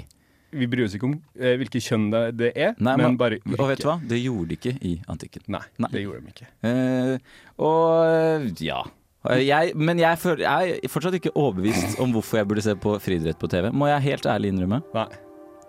[0.60, 3.40] vi bryr oss ikke om eh, hvilket kjønn det, det er, Nei, men men, bare
[3.56, 3.98] og vet du hva?
[4.12, 5.44] Det gjorde de ikke i antikken.
[5.54, 5.92] Nei, Nei.
[5.94, 6.50] det gjorde de ikke.
[6.70, 8.82] Eh, og ja.
[9.20, 12.94] Jeg, men jeg, føler, jeg er fortsatt ikke overbevist om hvorfor jeg burde se på
[13.04, 13.68] friidrett på TV.
[13.68, 14.80] Må jeg helt ærlig innrømme.
[14.96, 15.08] Nei.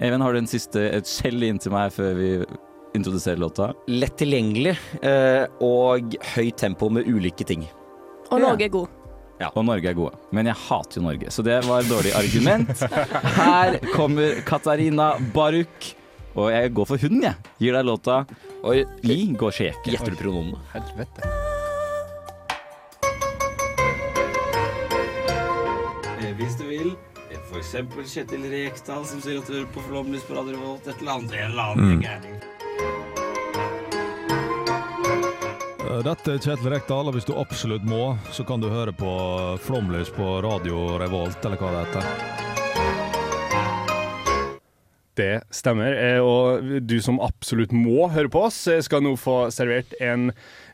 [0.02, 2.30] Even, har du en siste et skjell inn til meg før vi
[2.98, 3.70] introduserer låta?
[3.92, 7.68] Lett tilgjengelig eh, og høyt tempo med ulike ting.
[8.32, 9.01] Og Norge er god.
[9.56, 10.18] Og Norge er gode.
[10.36, 12.86] Men jeg hater jo Norge, så det var et dårlig argument.
[13.40, 15.92] Her kommer Katarina Baruk.
[16.32, 17.52] Og jeg går for hunden, jeg.
[17.60, 18.22] Gir deg låta
[18.64, 19.90] Oi, I går sjeke.
[19.92, 20.62] Gjetter du pronomene?
[20.72, 21.26] Helvete.
[26.38, 26.94] Hvis du vil.
[27.52, 30.88] For eksempel Kjetil Rekdal som sier at du hører på Flåmlys på Radio Revolt.
[30.88, 32.38] Et eller annet, en eller annen gærning.
[36.00, 39.12] Dette er Kjetil Rekdal, og hvis du absolutt må, så kan du høre på
[39.66, 42.04] Flomlys på Radio Revolt, eller hva det heter.
[45.20, 45.92] Det stemmer.
[45.92, 50.32] eh, Og du som absolutt må høre på oss, eh, skal nå få servert en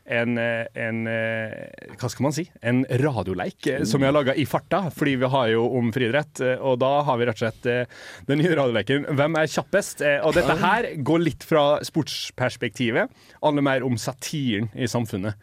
[0.08, 2.46] en, eh, en eh, Hva skal man si?
[2.64, 6.42] En radioleik eh, som vi har laga i farta, fordi vi har jo om friidrett.
[6.64, 7.88] Og da har vi rett og slett
[8.28, 10.04] den nye radioleken Hvem er kjappest?
[10.24, 13.12] Og dette her går litt fra sportsperspektivet.
[13.42, 15.36] Handler mer om satiren i samfunnet.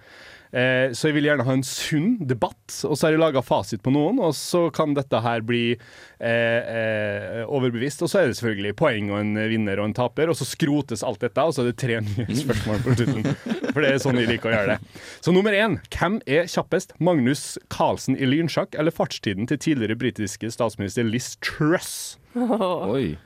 [0.56, 3.91] Så jeg vil gjerne ha en sunn debatt, og så har jeg laga fasit på
[3.91, 8.06] noen, og så kan dette her bli eh, overbevist.
[8.06, 11.04] Og så er det selvfølgelig poeng og en vinner og en taper, og så skrotes
[11.04, 13.64] alt dette, og så er det tre nye spørsmål på slutten.
[13.75, 15.03] For det er sånn vi liker å gjøre det.
[15.19, 15.73] Så nummer én.
[15.91, 16.93] Hvem er kjappest?
[17.03, 22.15] Magnus Carlsen i lynsjakk eller fartstiden til tidligere britiske statsminister Liz Truss?
[22.39, 23.17] Oi.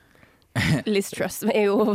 [0.90, 1.94] Liz Truss er jo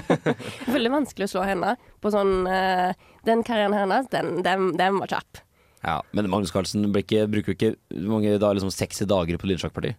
[0.74, 2.96] veldig vanskelig å slå henne på sånn eh,
[3.28, 5.42] Den karrieren hennes, den, den, den var kjapp.
[5.82, 9.92] Ja, Men Magnus Carlsen ikke, bruker jo ikke mange da, liksom 60 dager på lynsjakkparti.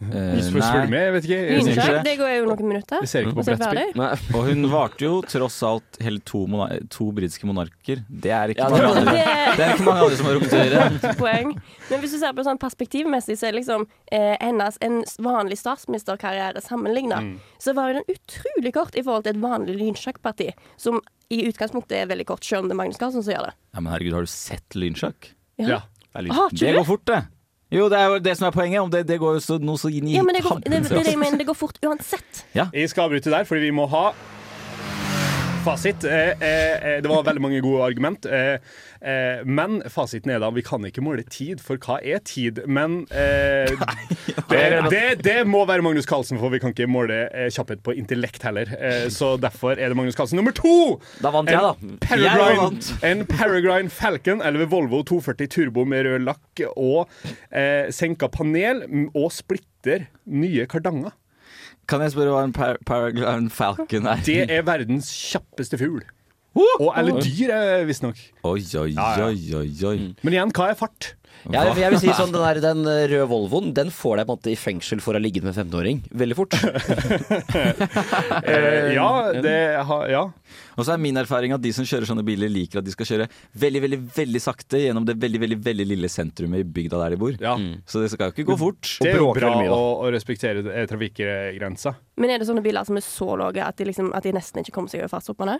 [0.00, 1.38] Eh, Hvis du jeg vet ikke.
[1.76, 3.02] Jeg, det går jo noen minutter.
[3.04, 3.98] jeg ser ikke på så er det brettspill.
[4.00, 4.34] ferdig.
[4.38, 8.00] Og hun varte jo tross alt hele to, monar to britiske monarker.
[8.08, 10.40] Det er ikke Ja, mange det- andre Det- Det er ikke mange andre som har
[10.40, 11.14] gjøre.
[11.24, 11.52] poeng.
[11.90, 16.62] Men hvis du ser på sånn perspektivmessig, så er liksom eh, hennes en vanlig statsministerkarriere
[16.64, 17.20] sammenligna,
[17.58, 21.92] så var jo den utrolig kort i forhold til et vanlig lynsjakkparti, som i utgangspunktet
[21.92, 23.54] er veldig kort, selv om det er Magnus Carlsen som gjør det.
[23.74, 25.34] Ja, men herregud, har du sett lynsjakk?
[25.58, 25.82] Ja.
[26.14, 26.78] Har ikke Det du?
[26.80, 27.20] går fort, det.
[27.70, 28.80] Jo, det er jo det som er poenget.
[28.82, 30.82] Om det, det går jo så, noe så inn i Ja, men det, går, det,
[30.88, 32.44] det, det, men det går fort uansett.
[32.54, 34.10] Jeg skal avbryte der, fordi vi må ha
[35.64, 36.04] fasit.
[36.04, 38.26] Eh, eh, eh, det var veldig mange gode argument.
[38.26, 38.56] Eh,
[39.00, 42.62] eh, men fasiten er da vi kan ikke måle tid, for hva er tid?
[42.70, 43.70] Men eh,
[44.52, 47.94] det, det, det må være Magnus Carlsen, for vi kan ikke måle eh, kjapphet på
[47.98, 48.72] intellekt heller.
[48.78, 50.98] Eh, så derfor er det Magnus Carlsen nummer to!
[51.20, 51.94] Da vant jeg, da.
[52.06, 52.92] Peregrine, vant.
[53.06, 57.10] en Peregrine Falcon eller Volvo 240 Turbo med rød lakk og
[57.50, 61.12] eh, senka panel og splitter nye kardanger.
[61.90, 62.76] Kan jeg spørre hva en par
[63.50, 64.22] Falcon er?
[64.26, 66.04] Det er verdens kjappeste fugl.
[66.58, 68.18] Og, eller dyr, eh, visstnok.
[68.42, 69.26] Oi, oi, Ja, ja.
[69.30, 69.96] oi, oi, oi.
[70.26, 71.14] Men igjen, hva er fart?
[71.48, 74.34] Ja, for jeg vil si sånn, Den, der, den røde Volvoen Den får deg på
[74.34, 76.56] en måte i fengsel for å ha ligget med en 15-åring veldig fort.
[78.50, 79.54] Eh, ja, det
[79.86, 80.22] har Ja.
[80.76, 83.06] Og så er min erfaring at de som kjører sånne biler, liker at de skal
[83.08, 83.26] kjøre
[83.62, 87.20] veldig, veldig veldig sakte gjennom det veldig veldig, veldig lille sentrumet i bygda der de
[87.20, 87.36] bor.
[87.40, 87.54] ja.
[87.86, 88.90] Så det skal jo ikke gå fort.
[89.00, 91.94] Det er jo bra mye, å, å respektere eh, trafikkgrensa.
[92.20, 94.64] Men er det sånne biler som er så lave at de, liksom, at de nesten
[94.64, 95.58] ikke kommer seg over fartshoppene?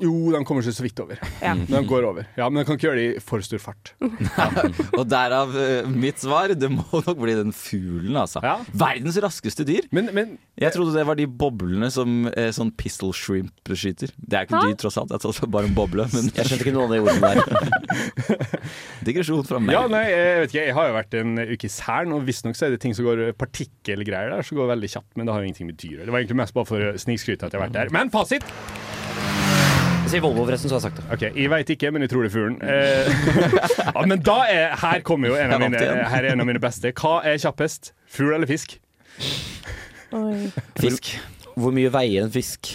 [0.00, 1.18] Jo, de kommer seg så vidt over.
[1.42, 1.52] Ja.
[1.56, 2.26] De går over.
[2.38, 3.92] Ja, Men de kan ikke gjøre det i for stor fart.
[4.98, 6.54] Og derav eh, mitt svar.
[6.56, 8.40] Det må nok bli den fuglen, altså.
[8.44, 8.54] Ja.
[8.72, 9.88] Verdens raskeste dyr.
[9.92, 14.14] Men, men Jeg trodde det var de boblene som eh, sånn pistol shrimp skyter.
[14.16, 15.12] Det er ikke dyr, tross alt.
[15.12, 16.08] Det er bare en boble.
[16.14, 18.32] Men Jeg skjønte ikke noe av de ordene der.
[19.08, 19.76] digresjon fra meg.
[19.76, 20.66] ja, nei, jeg vet ikke.
[20.70, 23.06] Jeg har jo vært en uke i Særen, og visstnok så er det ting som
[23.08, 25.12] går partikkelgreier der, som går veldig kjapt.
[25.18, 26.08] Men det har jo ingenting med dyr å gjøre.
[26.08, 27.94] Det var egentlig mest bare for å snikskryte at jeg har vært der.
[27.94, 28.46] Men fasit!
[30.12, 31.06] Si Volvo, forresten, så har jeg sagt det.
[31.14, 32.58] OK, jeg veit ikke, men jeg tror det er fuglen.
[32.60, 33.12] Eh,
[33.96, 36.60] ja, men da er Her kommer jo en av mine, her er en av mine
[36.60, 36.92] beste.
[36.98, 37.94] Hva er kjappest?
[38.12, 38.76] Fugl eller fisk?
[40.12, 40.50] Oi.
[40.76, 41.14] Fisk.
[41.56, 42.74] Hvor mye veier en fisk?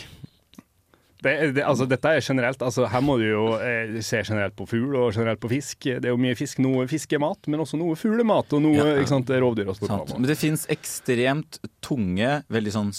[1.22, 2.62] Det, det, altså, dette er generelt.
[2.66, 5.90] Altså, her må du jo eh, se generelt på fugl og generelt på fisk.
[5.90, 6.62] Det er jo mye fisk.
[6.64, 8.90] Noe fiskemat, men også noe fuglemat og noe Ja.
[8.98, 9.70] ikke sant, rovdyr.
[9.74, 12.92] Og Men det fins ekstremt tunge, veldig sånn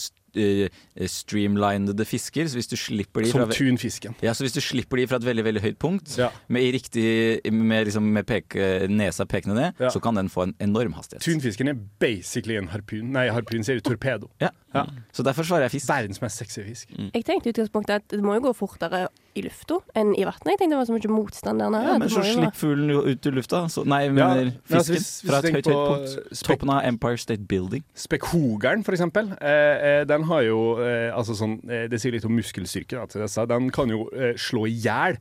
[1.08, 2.48] streamlinede fisker.
[2.48, 4.14] Så hvis du slipper de Som fra, tunfisken.
[4.22, 6.28] ja, så hvis du slipper de fra et veldig veldig høyt punkt, Ja.
[6.48, 9.88] med, i riktig, med, liksom, med peke, nesa pekende ned, Ja.
[9.90, 11.22] så kan den få en enorm hastighet.
[11.22, 13.12] Tunfisken er basically en harpun.
[13.12, 14.28] Nei, harpun sier torpedo.
[14.40, 14.48] Ja.
[14.74, 14.84] Ja.
[15.12, 15.88] Så derfor svarer jeg fisk.
[15.88, 16.88] Verdens mest sexy fisk.
[17.14, 20.48] Jeg tenkte i utgangspunktet at det må jo gå fortere i lufta enn i vannet.
[20.52, 21.88] Jeg tenkte det var så mye motstand der nede.
[21.92, 23.60] Ja, men så slipper slipp fuglen ut i lufta.
[23.72, 26.42] Så, nei, jeg mener men altså, fisken hvis- hvis fra et høyt, høyt på punkt.
[26.48, 27.84] Toppen av Empire State Building.
[27.94, 32.24] Spekkhogeren, for eksempel, eh, eh, den har jo eh, altså sånn, eh, Det sier litt
[32.28, 33.06] om muskelstyrke.
[33.08, 33.46] Til disse.
[33.48, 35.16] Den kan jo eh, slå i hjel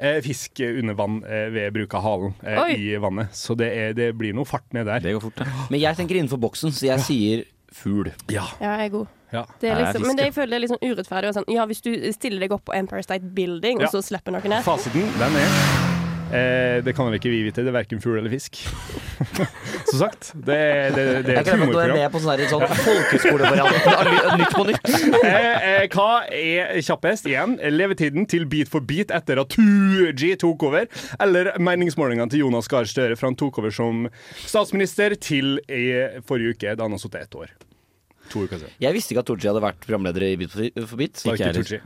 [0.00, 3.30] eh, fisk under vann eh, ved bruk av halen eh, i vannet.
[3.34, 5.00] Så det, er, det blir noe fart ned der.
[5.00, 5.66] Det går fort, ja.
[5.70, 8.12] Men jeg tenker innenfor boksen, så jeg sier fugl.
[8.30, 8.44] Ja.
[8.60, 9.06] Ja, jeg er god.
[9.32, 9.44] ja.
[9.60, 11.34] Det er liksom, men det jeg føler det er litt sånn urettferdig.
[11.34, 13.86] Sånn, ja, hvis du stiller deg opp på Empire State Building, Ja.
[13.86, 15.97] og så slipper noen ned Fasiten, den er
[16.32, 17.62] eh, Det kan vel ikke vi vite.
[17.64, 18.58] Det er verken fugl eller fisk.
[19.90, 20.30] Som sagt.
[20.34, 22.64] Det, er- det, det er Jeg glemmer at du er med på sånn der, sånn
[22.82, 24.90] folkehøyskolevariant Nytt på nytt.
[25.24, 27.28] Eh, eh, hva er kjappest?
[27.30, 30.88] Igjen, levetiden til Beat for beat etter at 2G tok over,
[31.20, 34.06] eller meningsmålingene til Jonas Gahr Støre fra han tok over som
[34.44, 35.84] statsminister til i
[36.28, 37.52] forrige uke, da han har sittet ett år.
[38.32, 38.74] To uker siden.
[38.84, 40.52] Jeg visste ikke at Tooji hadde vært programleder i Beat
[40.84, 41.22] for beat.
[41.24, 41.80] Ikke ikke 2G.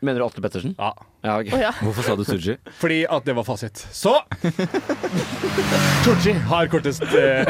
[0.00, 0.74] Mener du Atle Pettersen?
[0.78, 0.94] Ja.
[1.22, 1.48] Ja, ok.
[1.50, 1.72] Å ja.
[1.82, 2.54] Hvorfor sa du Tooji?
[2.78, 3.80] Fordi at det var fasit.
[3.90, 4.14] Så
[6.04, 7.42] Tooji har kortest eh,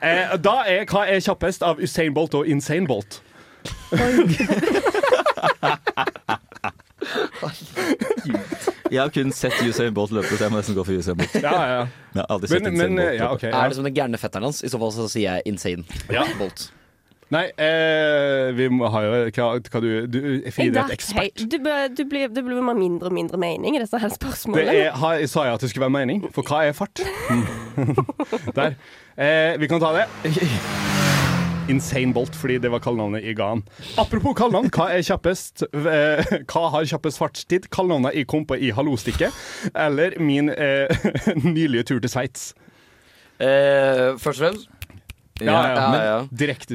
[0.00, 3.20] eh, Da er hva er kjappest av Usain Bolt og Insane Bolt?
[8.88, 11.36] Jeg har kun sett Usain Bolt løpe, så jeg må nesten gå for Usain Bolt.
[11.44, 11.84] Ja, ja, ja.
[12.16, 13.36] Jeg har aldri sett Men, Usain men Bolt ja, løpe.
[13.36, 13.44] OK.
[13.50, 13.52] Ja.
[13.52, 14.64] Er det som den gærne fetteren hans?
[14.64, 15.84] I så fall så sier jeg insane.
[16.08, 16.24] Ja.
[16.40, 16.70] Bolt.
[17.28, 21.42] Nei, eh, vi må ha jo hva, hva du Du er et ekspert.
[21.42, 24.76] Du, du blir, med blir bare mindre og mindre mening i disse her Det spørsmålene.
[24.86, 26.24] er, har, sa jeg at det skulle være mening?
[26.32, 27.02] For hva er fart?
[28.58, 28.78] Der.
[29.18, 30.06] Eh, vi kan ta det.
[31.68, 33.60] Insane Bolt, fordi det var kallenavnet i Gan.
[34.00, 37.68] Apropos kallenavn, hva er kjappest eh, Hva har kjappest fartstid?
[37.74, 39.36] Kallenavnet jeg kom på i Hallo-stikket,
[39.76, 40.88] eller min eh,
[41.44, 42.54] nylige tur til Sveits?
[43.36, 44.77] Eh, først og fremst
[45.40, 46.18] Ja, ja, ja, men ja.
[46.32, 46.74] direkte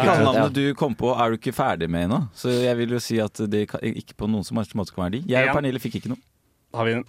[0.00, 2.20] kallenavnene du kom på, er du ikke ferdig med ennå.
[2.34, 5.04] Så jeg vil jo si at det kan, ikke på noen som helst måte kan
[5.06, 5.24] være de.
[5.28, 5.50] Jeg Ja.
[5.52, 6.22] og Pernille fikk ikke noe.
[6.74, 7.04] Har vi den?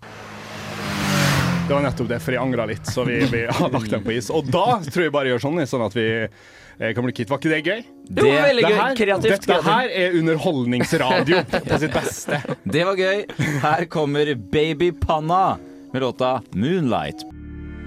[1.65, 4.13] Det var nettopp det, for jeg angra litt, så vi, vi har lagt den på
[4.13, 4.27] is.
[4.29, 7.31] Og da tror jeg bare gjør sånn, sånn at vi eh, kan bli kvitt.
[7.31, 7.81] Var ikke det gøy?
[8.11, 8.77] Jo, veldig Det gøy.
[8.77, 9.47] her, Kreativt.
[9.47, 12.41] dette her er underholdningsradio på sitt beste.
[12.69, 13.25] Det var gøy.
[13.65, 15.57] Her kommer Babypanna
[15.91, 17.25] med låta 'Moonlight'.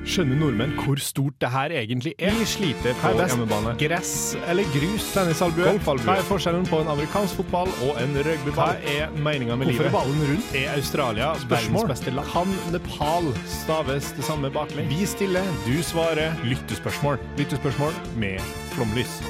[0.08, 2.32] Skjønner nordmenn hvor stort det her egentlig er?
[2.38, 3.74] Vi sliter på hjemmebane.
[3.80, 4.12] Gress
[4.48, 5.10] eller grus?
[5.12, 5.74] Tennisalbue?
[5.84, 8.78] Hva er forskjellen på en amerikansk fotball og en rugbyball?
[8.78, 9.84] Hva er meninga med livet?
[9.84, 10.54] Hvorfor er ballen rundt?
[10.56, 12.32] Er Australia verdens beste land?
[12.32, 14.88] Kan Nepal staves det samme baklengs?
[14.94, 16.32] Vi stiller, du svarer.
[16.48, 17.20] Lyttespørsmål.
[17.36, 18.40] Lyttespørsmål med
[18.72, 19.20] flomlys.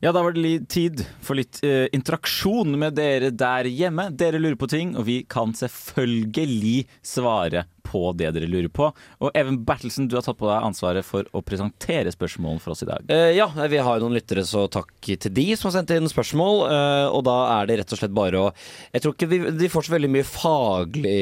[0.00, 4.04] Ja, da var det litt tid for litt uh, interaksjon med dere der hjemme.
[4.14, 8.90] Dere lurer på ting, og vi kan selvfølgelig svare på det dere lurer på.
[9.24, 12.84] Og Even Bertelsen, du har tatt på deg ansvaret for å presentere spørsmålene for oss
[12.84, 13.08] i dag.
[13.10, 16.10] Uh, ja, vi har jo noen lyttere, så takk til de som har sendt inn
[16.10, 16.64] spørsmål.
[16.68, 18.52] Uh, og da er det rett og slett bare å
[18.94, 21.18] Jeg tror ikke vi, de får så veldig mye faglig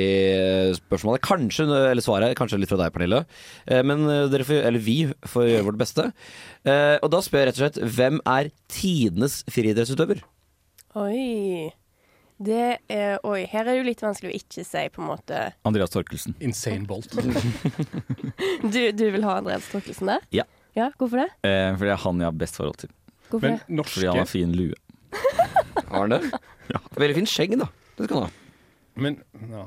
[0.82, 1.20] spørsmål.
[1.24, 3.24] Kanskje, eller svaret, kanskje litt fra deg, Pernille.
[3.70, 6.10] Uh, men eh, dere får, eller vi får gjøre vårt beste.
[6.66, 10.22] Eh, og da spør jeg rett og slett hvem er tidenes friidrettsutøver?
[10.98, 11.70] Oi.
[12.38, 15.38] Det er Oi, her er det jo litt vanskelig å ikke si, på en måte
[15.64, 16.34] Andreas Torkelsen.
[16.44, 17.08] Insane Bolt.
[18.62, 20.24] Du, du vil ha Andreas Torkelsen der?
[20.34, 20.44] Ja.
[20.76, 21.30] Ja, Hvorfor det?
[21.48, 22.90] Eh, fordi det er han jeg har best forhold til.
[23.30, 23.86] Hvorfor Men det?
[23.88, 24.74] Fordi han har fin lue.
[25.88, 26.20] Har han det?
[26.98, 27.68] Veldig fint skjegg, da.
[27.96, 28.30] Det skal han ha.
[29.00, 29.16] Men
[29.52, 29.64] ja.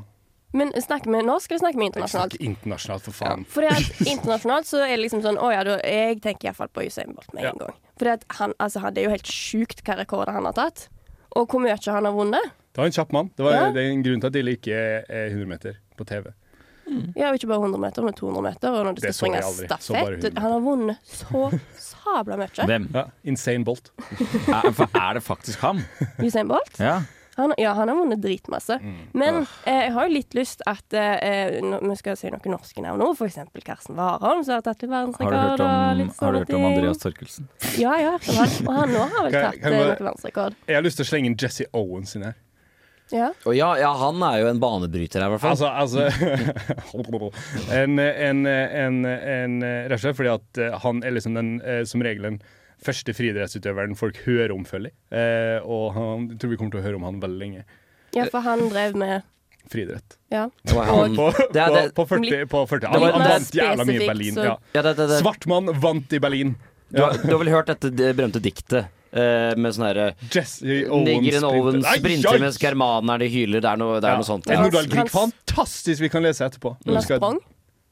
[0.58, 2.34] Men snakker vi norsk, eller snakker vi Jeg internasjonalt?
[2.36, 3.44] snakker internasjonalt, for faen.
[3.50, 6.86] Fordi at internasjonalt så er det liksom sånn Å ja, da, jeg tenker iallfall på
[6.90, 7.52] Usain Bolt med Ja.
[7.54, 7.76] en gang.
[8.02, 10.88] For han, altså, han- det er jo helt sjukt hva rekorder han har tatt.
[11.38, 12.52] Og hvor mye han har vunnet.
[12.74, 13.32] Det var en kjapp mann.
[13.36, 13.72] Det, var, Ja.
[13.76, 16.30] det er en grunn til at de liker eh, 100 meter på TV.
[17.16, 18.74] Ja, og ikke bare 100 meter, men 200 meter.
[18.74, 20.42] Og når de Det skal så springe stafett 100.
[20.42, 21.44] Han har vunnet så
[21.78, 22.50] sabla mye.
[22.66, 22.88] Hvem?
[22.96, 23.92] Ja, Insane Bolt.
[24.50, 25.84] Er, er det faktisk ham?
[26.18, 26.80] Usain Bolt?
[26.82, 27.02] Ja.
[27.38, 28.80] Han, ja, han har vunnet dritmasse.
[28.82, 28.96] Mm.
[29.14, 29.38] Men
[29.70, 33.00] eh, jeg har jo litt lyst at eh, når, Vi skal si noen norske navn
[33.00, 33.14] nå.
[33.16, 36.34] For eksempel Karsten Warholm, som har tatt litt Har du hørt om, og litt har
[36.36, 36.66] du hørt om ting.
[36.74, 37.48] Andreas Torkelsen?
[37.80, 38.18] Ja, ja.
[38.18, 40.58] Og han, nå har vel tatt kan jeg eh, bare- noen verdensrekord.
[40.68, 42.36] Jeg har lyst til å slenge inn Jesse Owens inn her.
[43.12, 43.32] Ja.
[43.50, 45.58] Og ja, ja, han er jo en banebryter her, i hvert fall.
[45.58, 47.00] Altså, altså
[47.80, 49.58] en, en, en, en,
[49.90, 52.40] Rett og slett fordi at eh, han er liksom den, eh, som regel den
[52.86, 54.98] første friidrettsutøveren folk hører om, føler jeg.
[55.20, 57.66] Eh, og han, jeg tror vi kommer til å høre om han veldig lenge.
[58.16, 59.26] Ja, for han drev med
[59.70, 60.16] Friidrett.
[60.34, 60.48] Ja.
[60.66, 62.88] Det var han- På, på, Det er det- på 40, på 40.
[62.90, 64.40] Han, han vant jævla mye i Berlin.
[64.40, 64.56] Ja.
[64.74, 64.94] Ja.
[65.20, 66.56] Svart mann vant i Berlin.
[66.90, 70.08] Du, har, du har vel hørt dette det berømte diktet eh, med sånn herre
[70.62, 72.40] Nigeren Owens Ai, sprinter ai!
[72.44, 73.62] mens germanerne hyler.
[73.64, 74.48] Det er noe, det er noe sånt.
[74.50, 74.62] En Ja.
[74.68, 75.10] Nordahl-Grieg.
[75.14, 76.02] Fantastisk!
[76.02, 76.76] Vi kan lese etterpå.
[76.86, 77.40] Han sprang.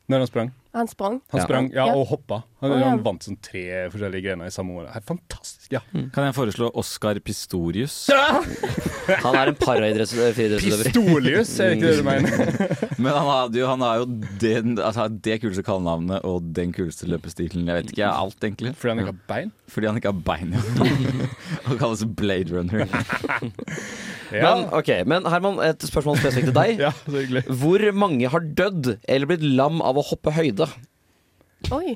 [0.08, 0.51] Når han sprang.
[0.78, 1.20] Han sprang.
[1.34, 1.96] Han sprang, ja, Ja.
[1.98, 2.44] og hoppa.
[2.62, 2.88] Han, oh, ja.
[2.90, 3.63] han vant sånn tre
[3.94, 4.88] forskjellige grener i samme år.
[4.90, 5.68] Er Fantastisk.
[5.76, 5.82] ja
[6.13, 8.08] Kan jeg foreslå Oscar Pistorius?
[9.24, 10.58] Han er en paraidrettsutøver.
[10.60, 12.32] Pistolius, er vet ikke det du mener?
[13.04, 14.08] Men han, har, jo, han har jo
[14.42, 17.68] den, altså, det kuleste kallenavnet og den kuleste løpestilen.
[17.70, 18.74] Jeg vet ikke, alt egentlig.
[18.76, 19.54] Fordi han ikke har bein?
[19.72, 21.28] Fordi han ikke har bein, ja.
[21.70, 22.88] han kalles Blade Runner.
[24.32, 26.82] Men, ok, men Herman, et spørsmål spesifikt til deg.
[26.84, 27.46] Ja, så hyggelig.
[27.62, 30.66] Hvor mange har dødd eller blitt lam av å hoppe høyde?
[31.73, 31.95] Oi.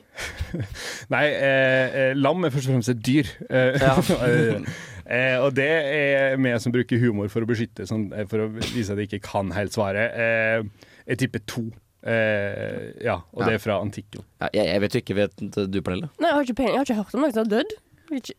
[1.13, 3.29] Nei, eh, eh, lam er først og fremst et dyr.
[3.47, 3.77] Eh,
[5.17, 8.49] eh, og det er vi som bruker humor for å beskytte, sånn, eh, for å
[8.55, 10.17] vise at jeg ikke kan helt svaret.
[10.17, 11.67] Eh, jeg tipper to.
[12.01, 14.25] Eh, ja, og det er fra antikken.
[14.41, 16.11] Ja, jeg, jeg vet jo ikke, vet du, Pernille?
[16.17, 16.67] Nei, jeg har ikke.
[16.67, 17.77] Jeg har ikke hørt om noen som har dødd.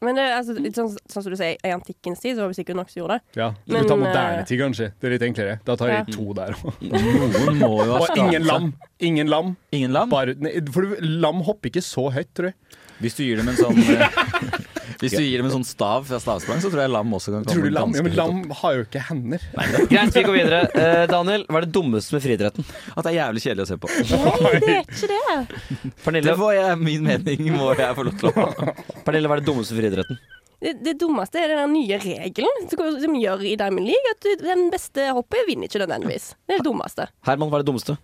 [0.05, 2.77] Men det, altså, sånn, sånn som du sier, i antikkens tid så var det sikkert
[2.79, 3.39] noen som gjorde det.
[3.41, 4.89] Ja, Du Men, tar eh, moderne tid, kanskje.
[5.01, 5.59] Det er litt enklere.
[5.65, 6.15] Da tar jeg Ja.
[6.17, 6.83] to der òg.
[6.93, 8.73] Noen må jo ha Og ingen lam.
[9.01, 9.57] Ingen lam.
[9.73, 10.09] Ingen lam?
[10.13, 12.55] Bare, nei, for lam hopper ikke så høyt, tror jeg.
[13.03, 14.21] Hvis du gir dem en sånn eh,
[15.03, 17.43] Hvis du gir dem en sånn stav fra stavsprang, så tror jeg lam også kan
[17.49, 17.95] Tror komme du lam?
[17.97, 18.29] Ja, men høyt opp.
[18.31, 19.47] lam har jo ikke hender.
[19.91, 20.61] Greit, vi går videre.
[20.83, 22.67] Eh, Daniel, hva er det dummeste med friidretten?
[22.95, 23.91] At det er jævlig kjedelig å se på.
[23.91, 25.91] Nei, det er ikke det.
[26.05, 28.75] Pernille, Det var jeg, min mening må jeg få lov til å ha.
[29.07, 30.23] Pernille, hva er det dummeste med friidretten?
[30.63, 34.23] Det, det dummeste er den der nye regelen som som gjør i Diamond League at
[34.23, 36.29] du- den beste hoppet vinner ikke nødvendigvis.
[36.47, 37.09] Det er det dummeste.
[37.27, 37.97] Herman, hva er det dummeste?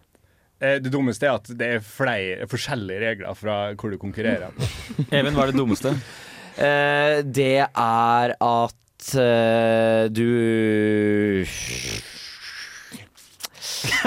[0.61, 4.51] Eh, Det dummeste er at det er flere forskjellige regler fra hvor du konkurrerer.
[5.15, 5.95] Even, hva er det dummeste?
[6.59, 10.25] Uh, det er at uh, du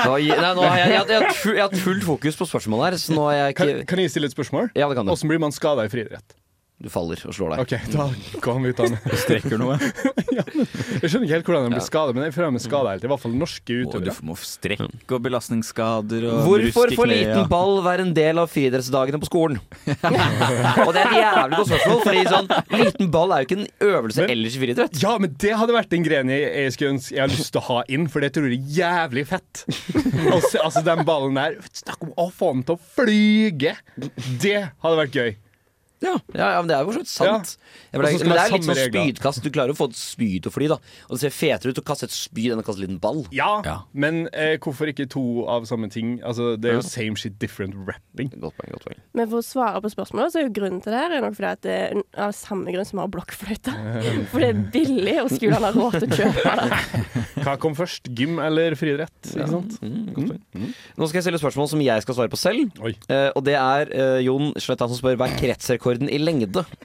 [0.02, 1.24] nå, nei, nå har jeg, jeg, har- jeg,
[1.56, 4.02] jeg har hatt fullt fokus på spørsmålet her, så nå har jeg Kan, ikke kan
[4.04, 4.72] jeg stille et spørsmål?
[4.76, 5.14] Ja, det kan du.
[5.14, 6.36] Hvordan blir man skada i friidrett?
[6.82, 7.60] Du faller og slår deg.
[7.62, 8.06] OK, da
[8.42, 8.98] kom vi av den.
[9.22, 9.78] Strekker noe?
[11.02, 13.04] Jeg skjønner ikke helt hvordan den blir skadet, men jeg føler er skada helt.
[13.06, 14.14] I hvert fall norske utøvere.
[14.16, 18.50] du må strekke strekk og belastningsskader og Hvorfor får liten ball være en del av
[18.52, 19.60] friidrettsdagene på skolen?
[19.92, 22.50] og det er et jævlig godt spørsmål, Fordi sånn,
[22.82, 25.02] liten ball er jo ikke en øvelse Men- ellers i friidrett.
[25.04, 27.62] Ja, men det hadde vært en gren jeg, jeg skulle ønske jeg har lyst til
[27.62, 29.64] å ha inn, for det tror jeg er jævlig fett.
[30.32, 33.76] altså, altså den ballen der Snakk om å få den til å flyge!
[34.42, 35.32] Det hadde vært gøy.
[36.02, 37.52] Ja, ja, ja, men det er jo for så vidt sant.
[37.92, 39.44] Ja, men, det, men det er litt sånn spydkast.
[39.46, 40.78] Du klarer å få et spyd til å fly, da.
[41.08, 43.22] Og det ser fetere ut å kaste et spyd enn å kaste en liten ball.
[43.36, 43.76] Ja, Ja.
[43.94, 46.16] men eh, hvorfor ikke to av samme ting?
[46.26, 48.32] Altså, det er jo same shit, different rapping.
[48.42, 48.72] Godt poeng.
[48.74, 51.16] godt poeng Men for å svare på spørsmålet, så er jo grunnen til det her
[51.20, 53.76] er nok fordi at det er av samme grunn som vi har blokkfløyte.
[54.32, 56.82] For det er billig, og skolen har råd til å kjøpe det.
[57.46, 59.14] Hva kom først, gym eller friidrett?
[59.36, 59.78] Ikke sant?
[59.82, 60.28] Mm, Mm.
[60.28, 60.72] poeng.
[61.00, 62.74] Nå skal jeg stille spørsmål som jeg skal svare på selv.
[63.12, 65.38] Eh, og det er eh, Jon Sletta som spør hva er
[65.92, 66.66] kretsrekorden i lengde.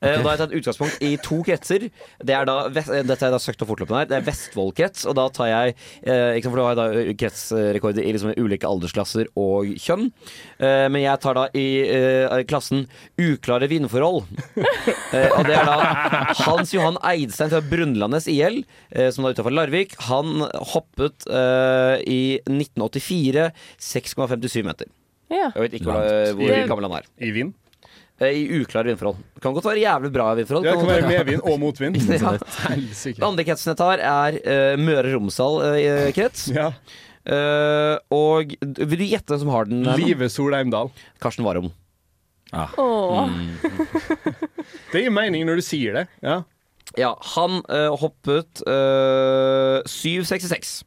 [0.00, 0.16] Okay.
[0.16, 1.82] Da har jeg tatt utgangspunkt i to kretser.
[2.24, 4.06] Det er da, eh, dette er da søkt og fortløpende her.
[4.08, 5.74] Det er Vestfold-krets, og da tar jeg
[6.08, 10.08] eh, ikke For da har jeg da kretsrekorder i liksom ulike aldersklasser og kjønn.
[10.56, 12.86] Eh, men jeg tar da i eh, klassen
[13.20, 14.24] uklare vindforhold.
[15.10, 18.62] Eh, og det er da Hans Johan Eidstein fra Brunlandes IL,
[18.94, 19.98] eh, som da er utenfor Larvik.
[20.06, 23.50] Han hoppet eh, i 1984
[23.82, 24.88] 6,57 meter.
[25.28, 25.50] Ja.
[25.50, 27.10] Jeg vet ikke hvor, hvor gammel han er.
[27.20, 27.52] I vind?
[28.20, 29.18] Eh, I uklare vindforhold.
[29.34, 30.66] Det Kan godt være jævlig bra vindforhold.
[30.68, 31.96] Ja, det kan være være medvind og motvind.
[32.20, 32.36] Ja.
[33.16, 36.48] Den andre kretsen jeg tar, er uh, Møre og Romsdal-krets.
[36.54, 36.70] Ja.
[38.12, 39.84] og vil du gjette hvem som har den?
[40.00, 40.92] Live Solheim Dahl.
[41.22, 41.72] Karsten Warholm.
[42.52, 43.30] Åh.
[44.92, 46.06] Det gir mening når du sier det.
[46.24, 46.40] Ja.
[46.98, 50.80] Ja, han eh, hoppet eh, 7,66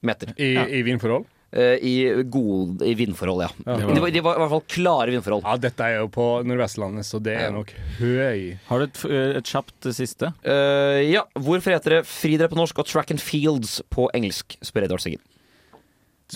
[0.00, 0.32] meter.
[0.40, 1.26] I, i vindforhold?
[1.48, 3.50] Eh, I, god, I vindforhold, ja.
[3.64, 3.76] Ja.
[3.88, 5.46] De, var, de var i hvert fall klare vindforhold.
[5.46, 8.58] Ja, dette er jo på Nordvestlandet, så det er nok høy.
[8.68, 9.00] Har du et,
[9.40, 10.32] et kjapt siste?
[10.44, 14.58] Uh, ja, Hvorfor heter det friidrett på norsk og track and fields på engelsk?
[14.64, 15.22] spør Edvard Siggen.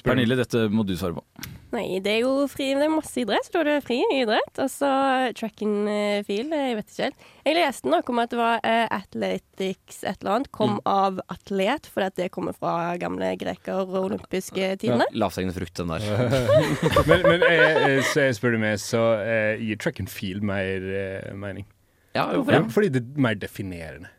[0.00, 1.50] Pernille, dette må du svare på.
[1.72, 4.60] Nei, det er jo fri, det er masse idrett, så da er det fri idrett.
[4.60, 4.88] Altså
[5.36, 7.26] track and eh, field, jeg vet ikke helt.
[7.44, 11.88] Jeg leste noe om at det var uh, athletics et eller annet, kom av atlet,
[11.92, 15.08] fordi at det kommer fra gamle greker og olympiske tidene.
[15.16, 16.08] Lavthengende frukt, den der.
[17.10, 20.44] men men jeg, jeg, så jeg spør du meg, så uh, gir track and field
[20.44, 21.68] mer uh, mening.
[22.16, 22.72] Ja, hvorfor Ja, det?
[22.76, 24.12] fordi det er mer definerende.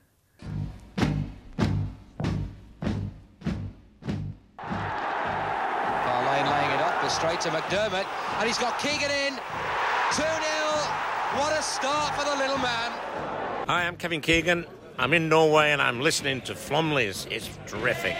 [7.13, 8.07] Straight to McDermott,
[8.39, 9.33] and he's got Keegan in.
[10.13, 10.27] 2 0.
[11.37, 12.91] What a start for the little man.
[13.67, 14.65] Hi, I'm Kevin Keegan.
[14.97, 17.27] I'm in Norway and I'm listening to Flomleys.
[17.31, 18.15] It's terrific.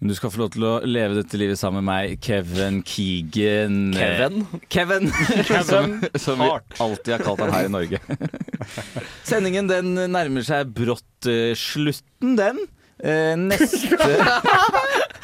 [0.00, 3.92] Du skal få lov til å leve dette livet sammen med meg, Kevin Keegan.
[3.96, 4.46] Kevin?
[4.68, 5.10] Kevin,
[5.70, 8.00] som, som vi alltid har kalt han her i Norge.
[9.30, 12.66] Sendingen den nærmer seg brått eh, slutten, den.
[12.96, 13.98] Eh, neste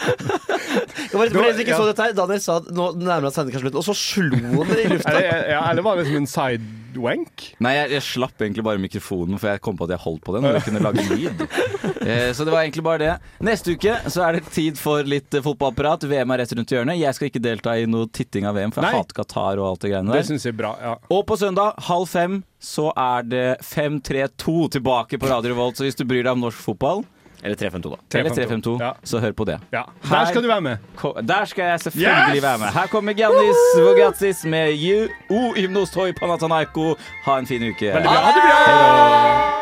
[0.02, 3.80] for dere som ikke så dette her Daniel sa at nå nærmer seg sendinga slutten,
[3.80, 5.12] og så slo han det i lufta.
[5.12, 7.44] Eller, ja, eller var det som en sidewank?
[7.64, 10.36] Nei, jeg, jeg slapp egentlig bare mikrofonen, for jeg kom på at jeg holdt på
[10.36, 10.48] den.
[10.48, 11.44] Og jeg kunne lage lyd
[12.08, 13.12] eh, Så det var egentlig bare det.
[13.44, 16.02] Neste uke så er det tid for litt fotballapparat.
[16.02, 16.08] fotballprat.
[16.12, 17.00] VM er rett rundt hjørnet.
[17.00, 19.02] Jeg skal ikke delta i noe titting av VM, for jeg Nei.
[19.02, 20.72] hater Qatar og alt det greiene Det synes jeg er bra.
[20.82, 25.78] ja Og på søndag halv fem så er det 5-3-2 tilbake på Radio Revolt.
[25.80, 27.02] Så hvis du bryr deg om norsk fotball
[27.42, 28.18] Eller 352, da.
[28.18, 28.90] Eller 3-5-2, Ja.
[29.04, 29.58] så hør på det.
[29.72, 29.82] Ja.
[30.10, 30.76] Der skal du være med.
[30.96, 32.42] Ko- Der skal jeg selvfølgelig Yes!
[32.42, 32.66] være med.
[32.66, 36.94] Her kommer Giannis Vogatsis med You O Ymnostoi Panathanaiko.
[37.24, 37.86] Ha en fin uke.
[37.86, 38.10] Veldig bra.
[38.10, 39.61] Ha det bra!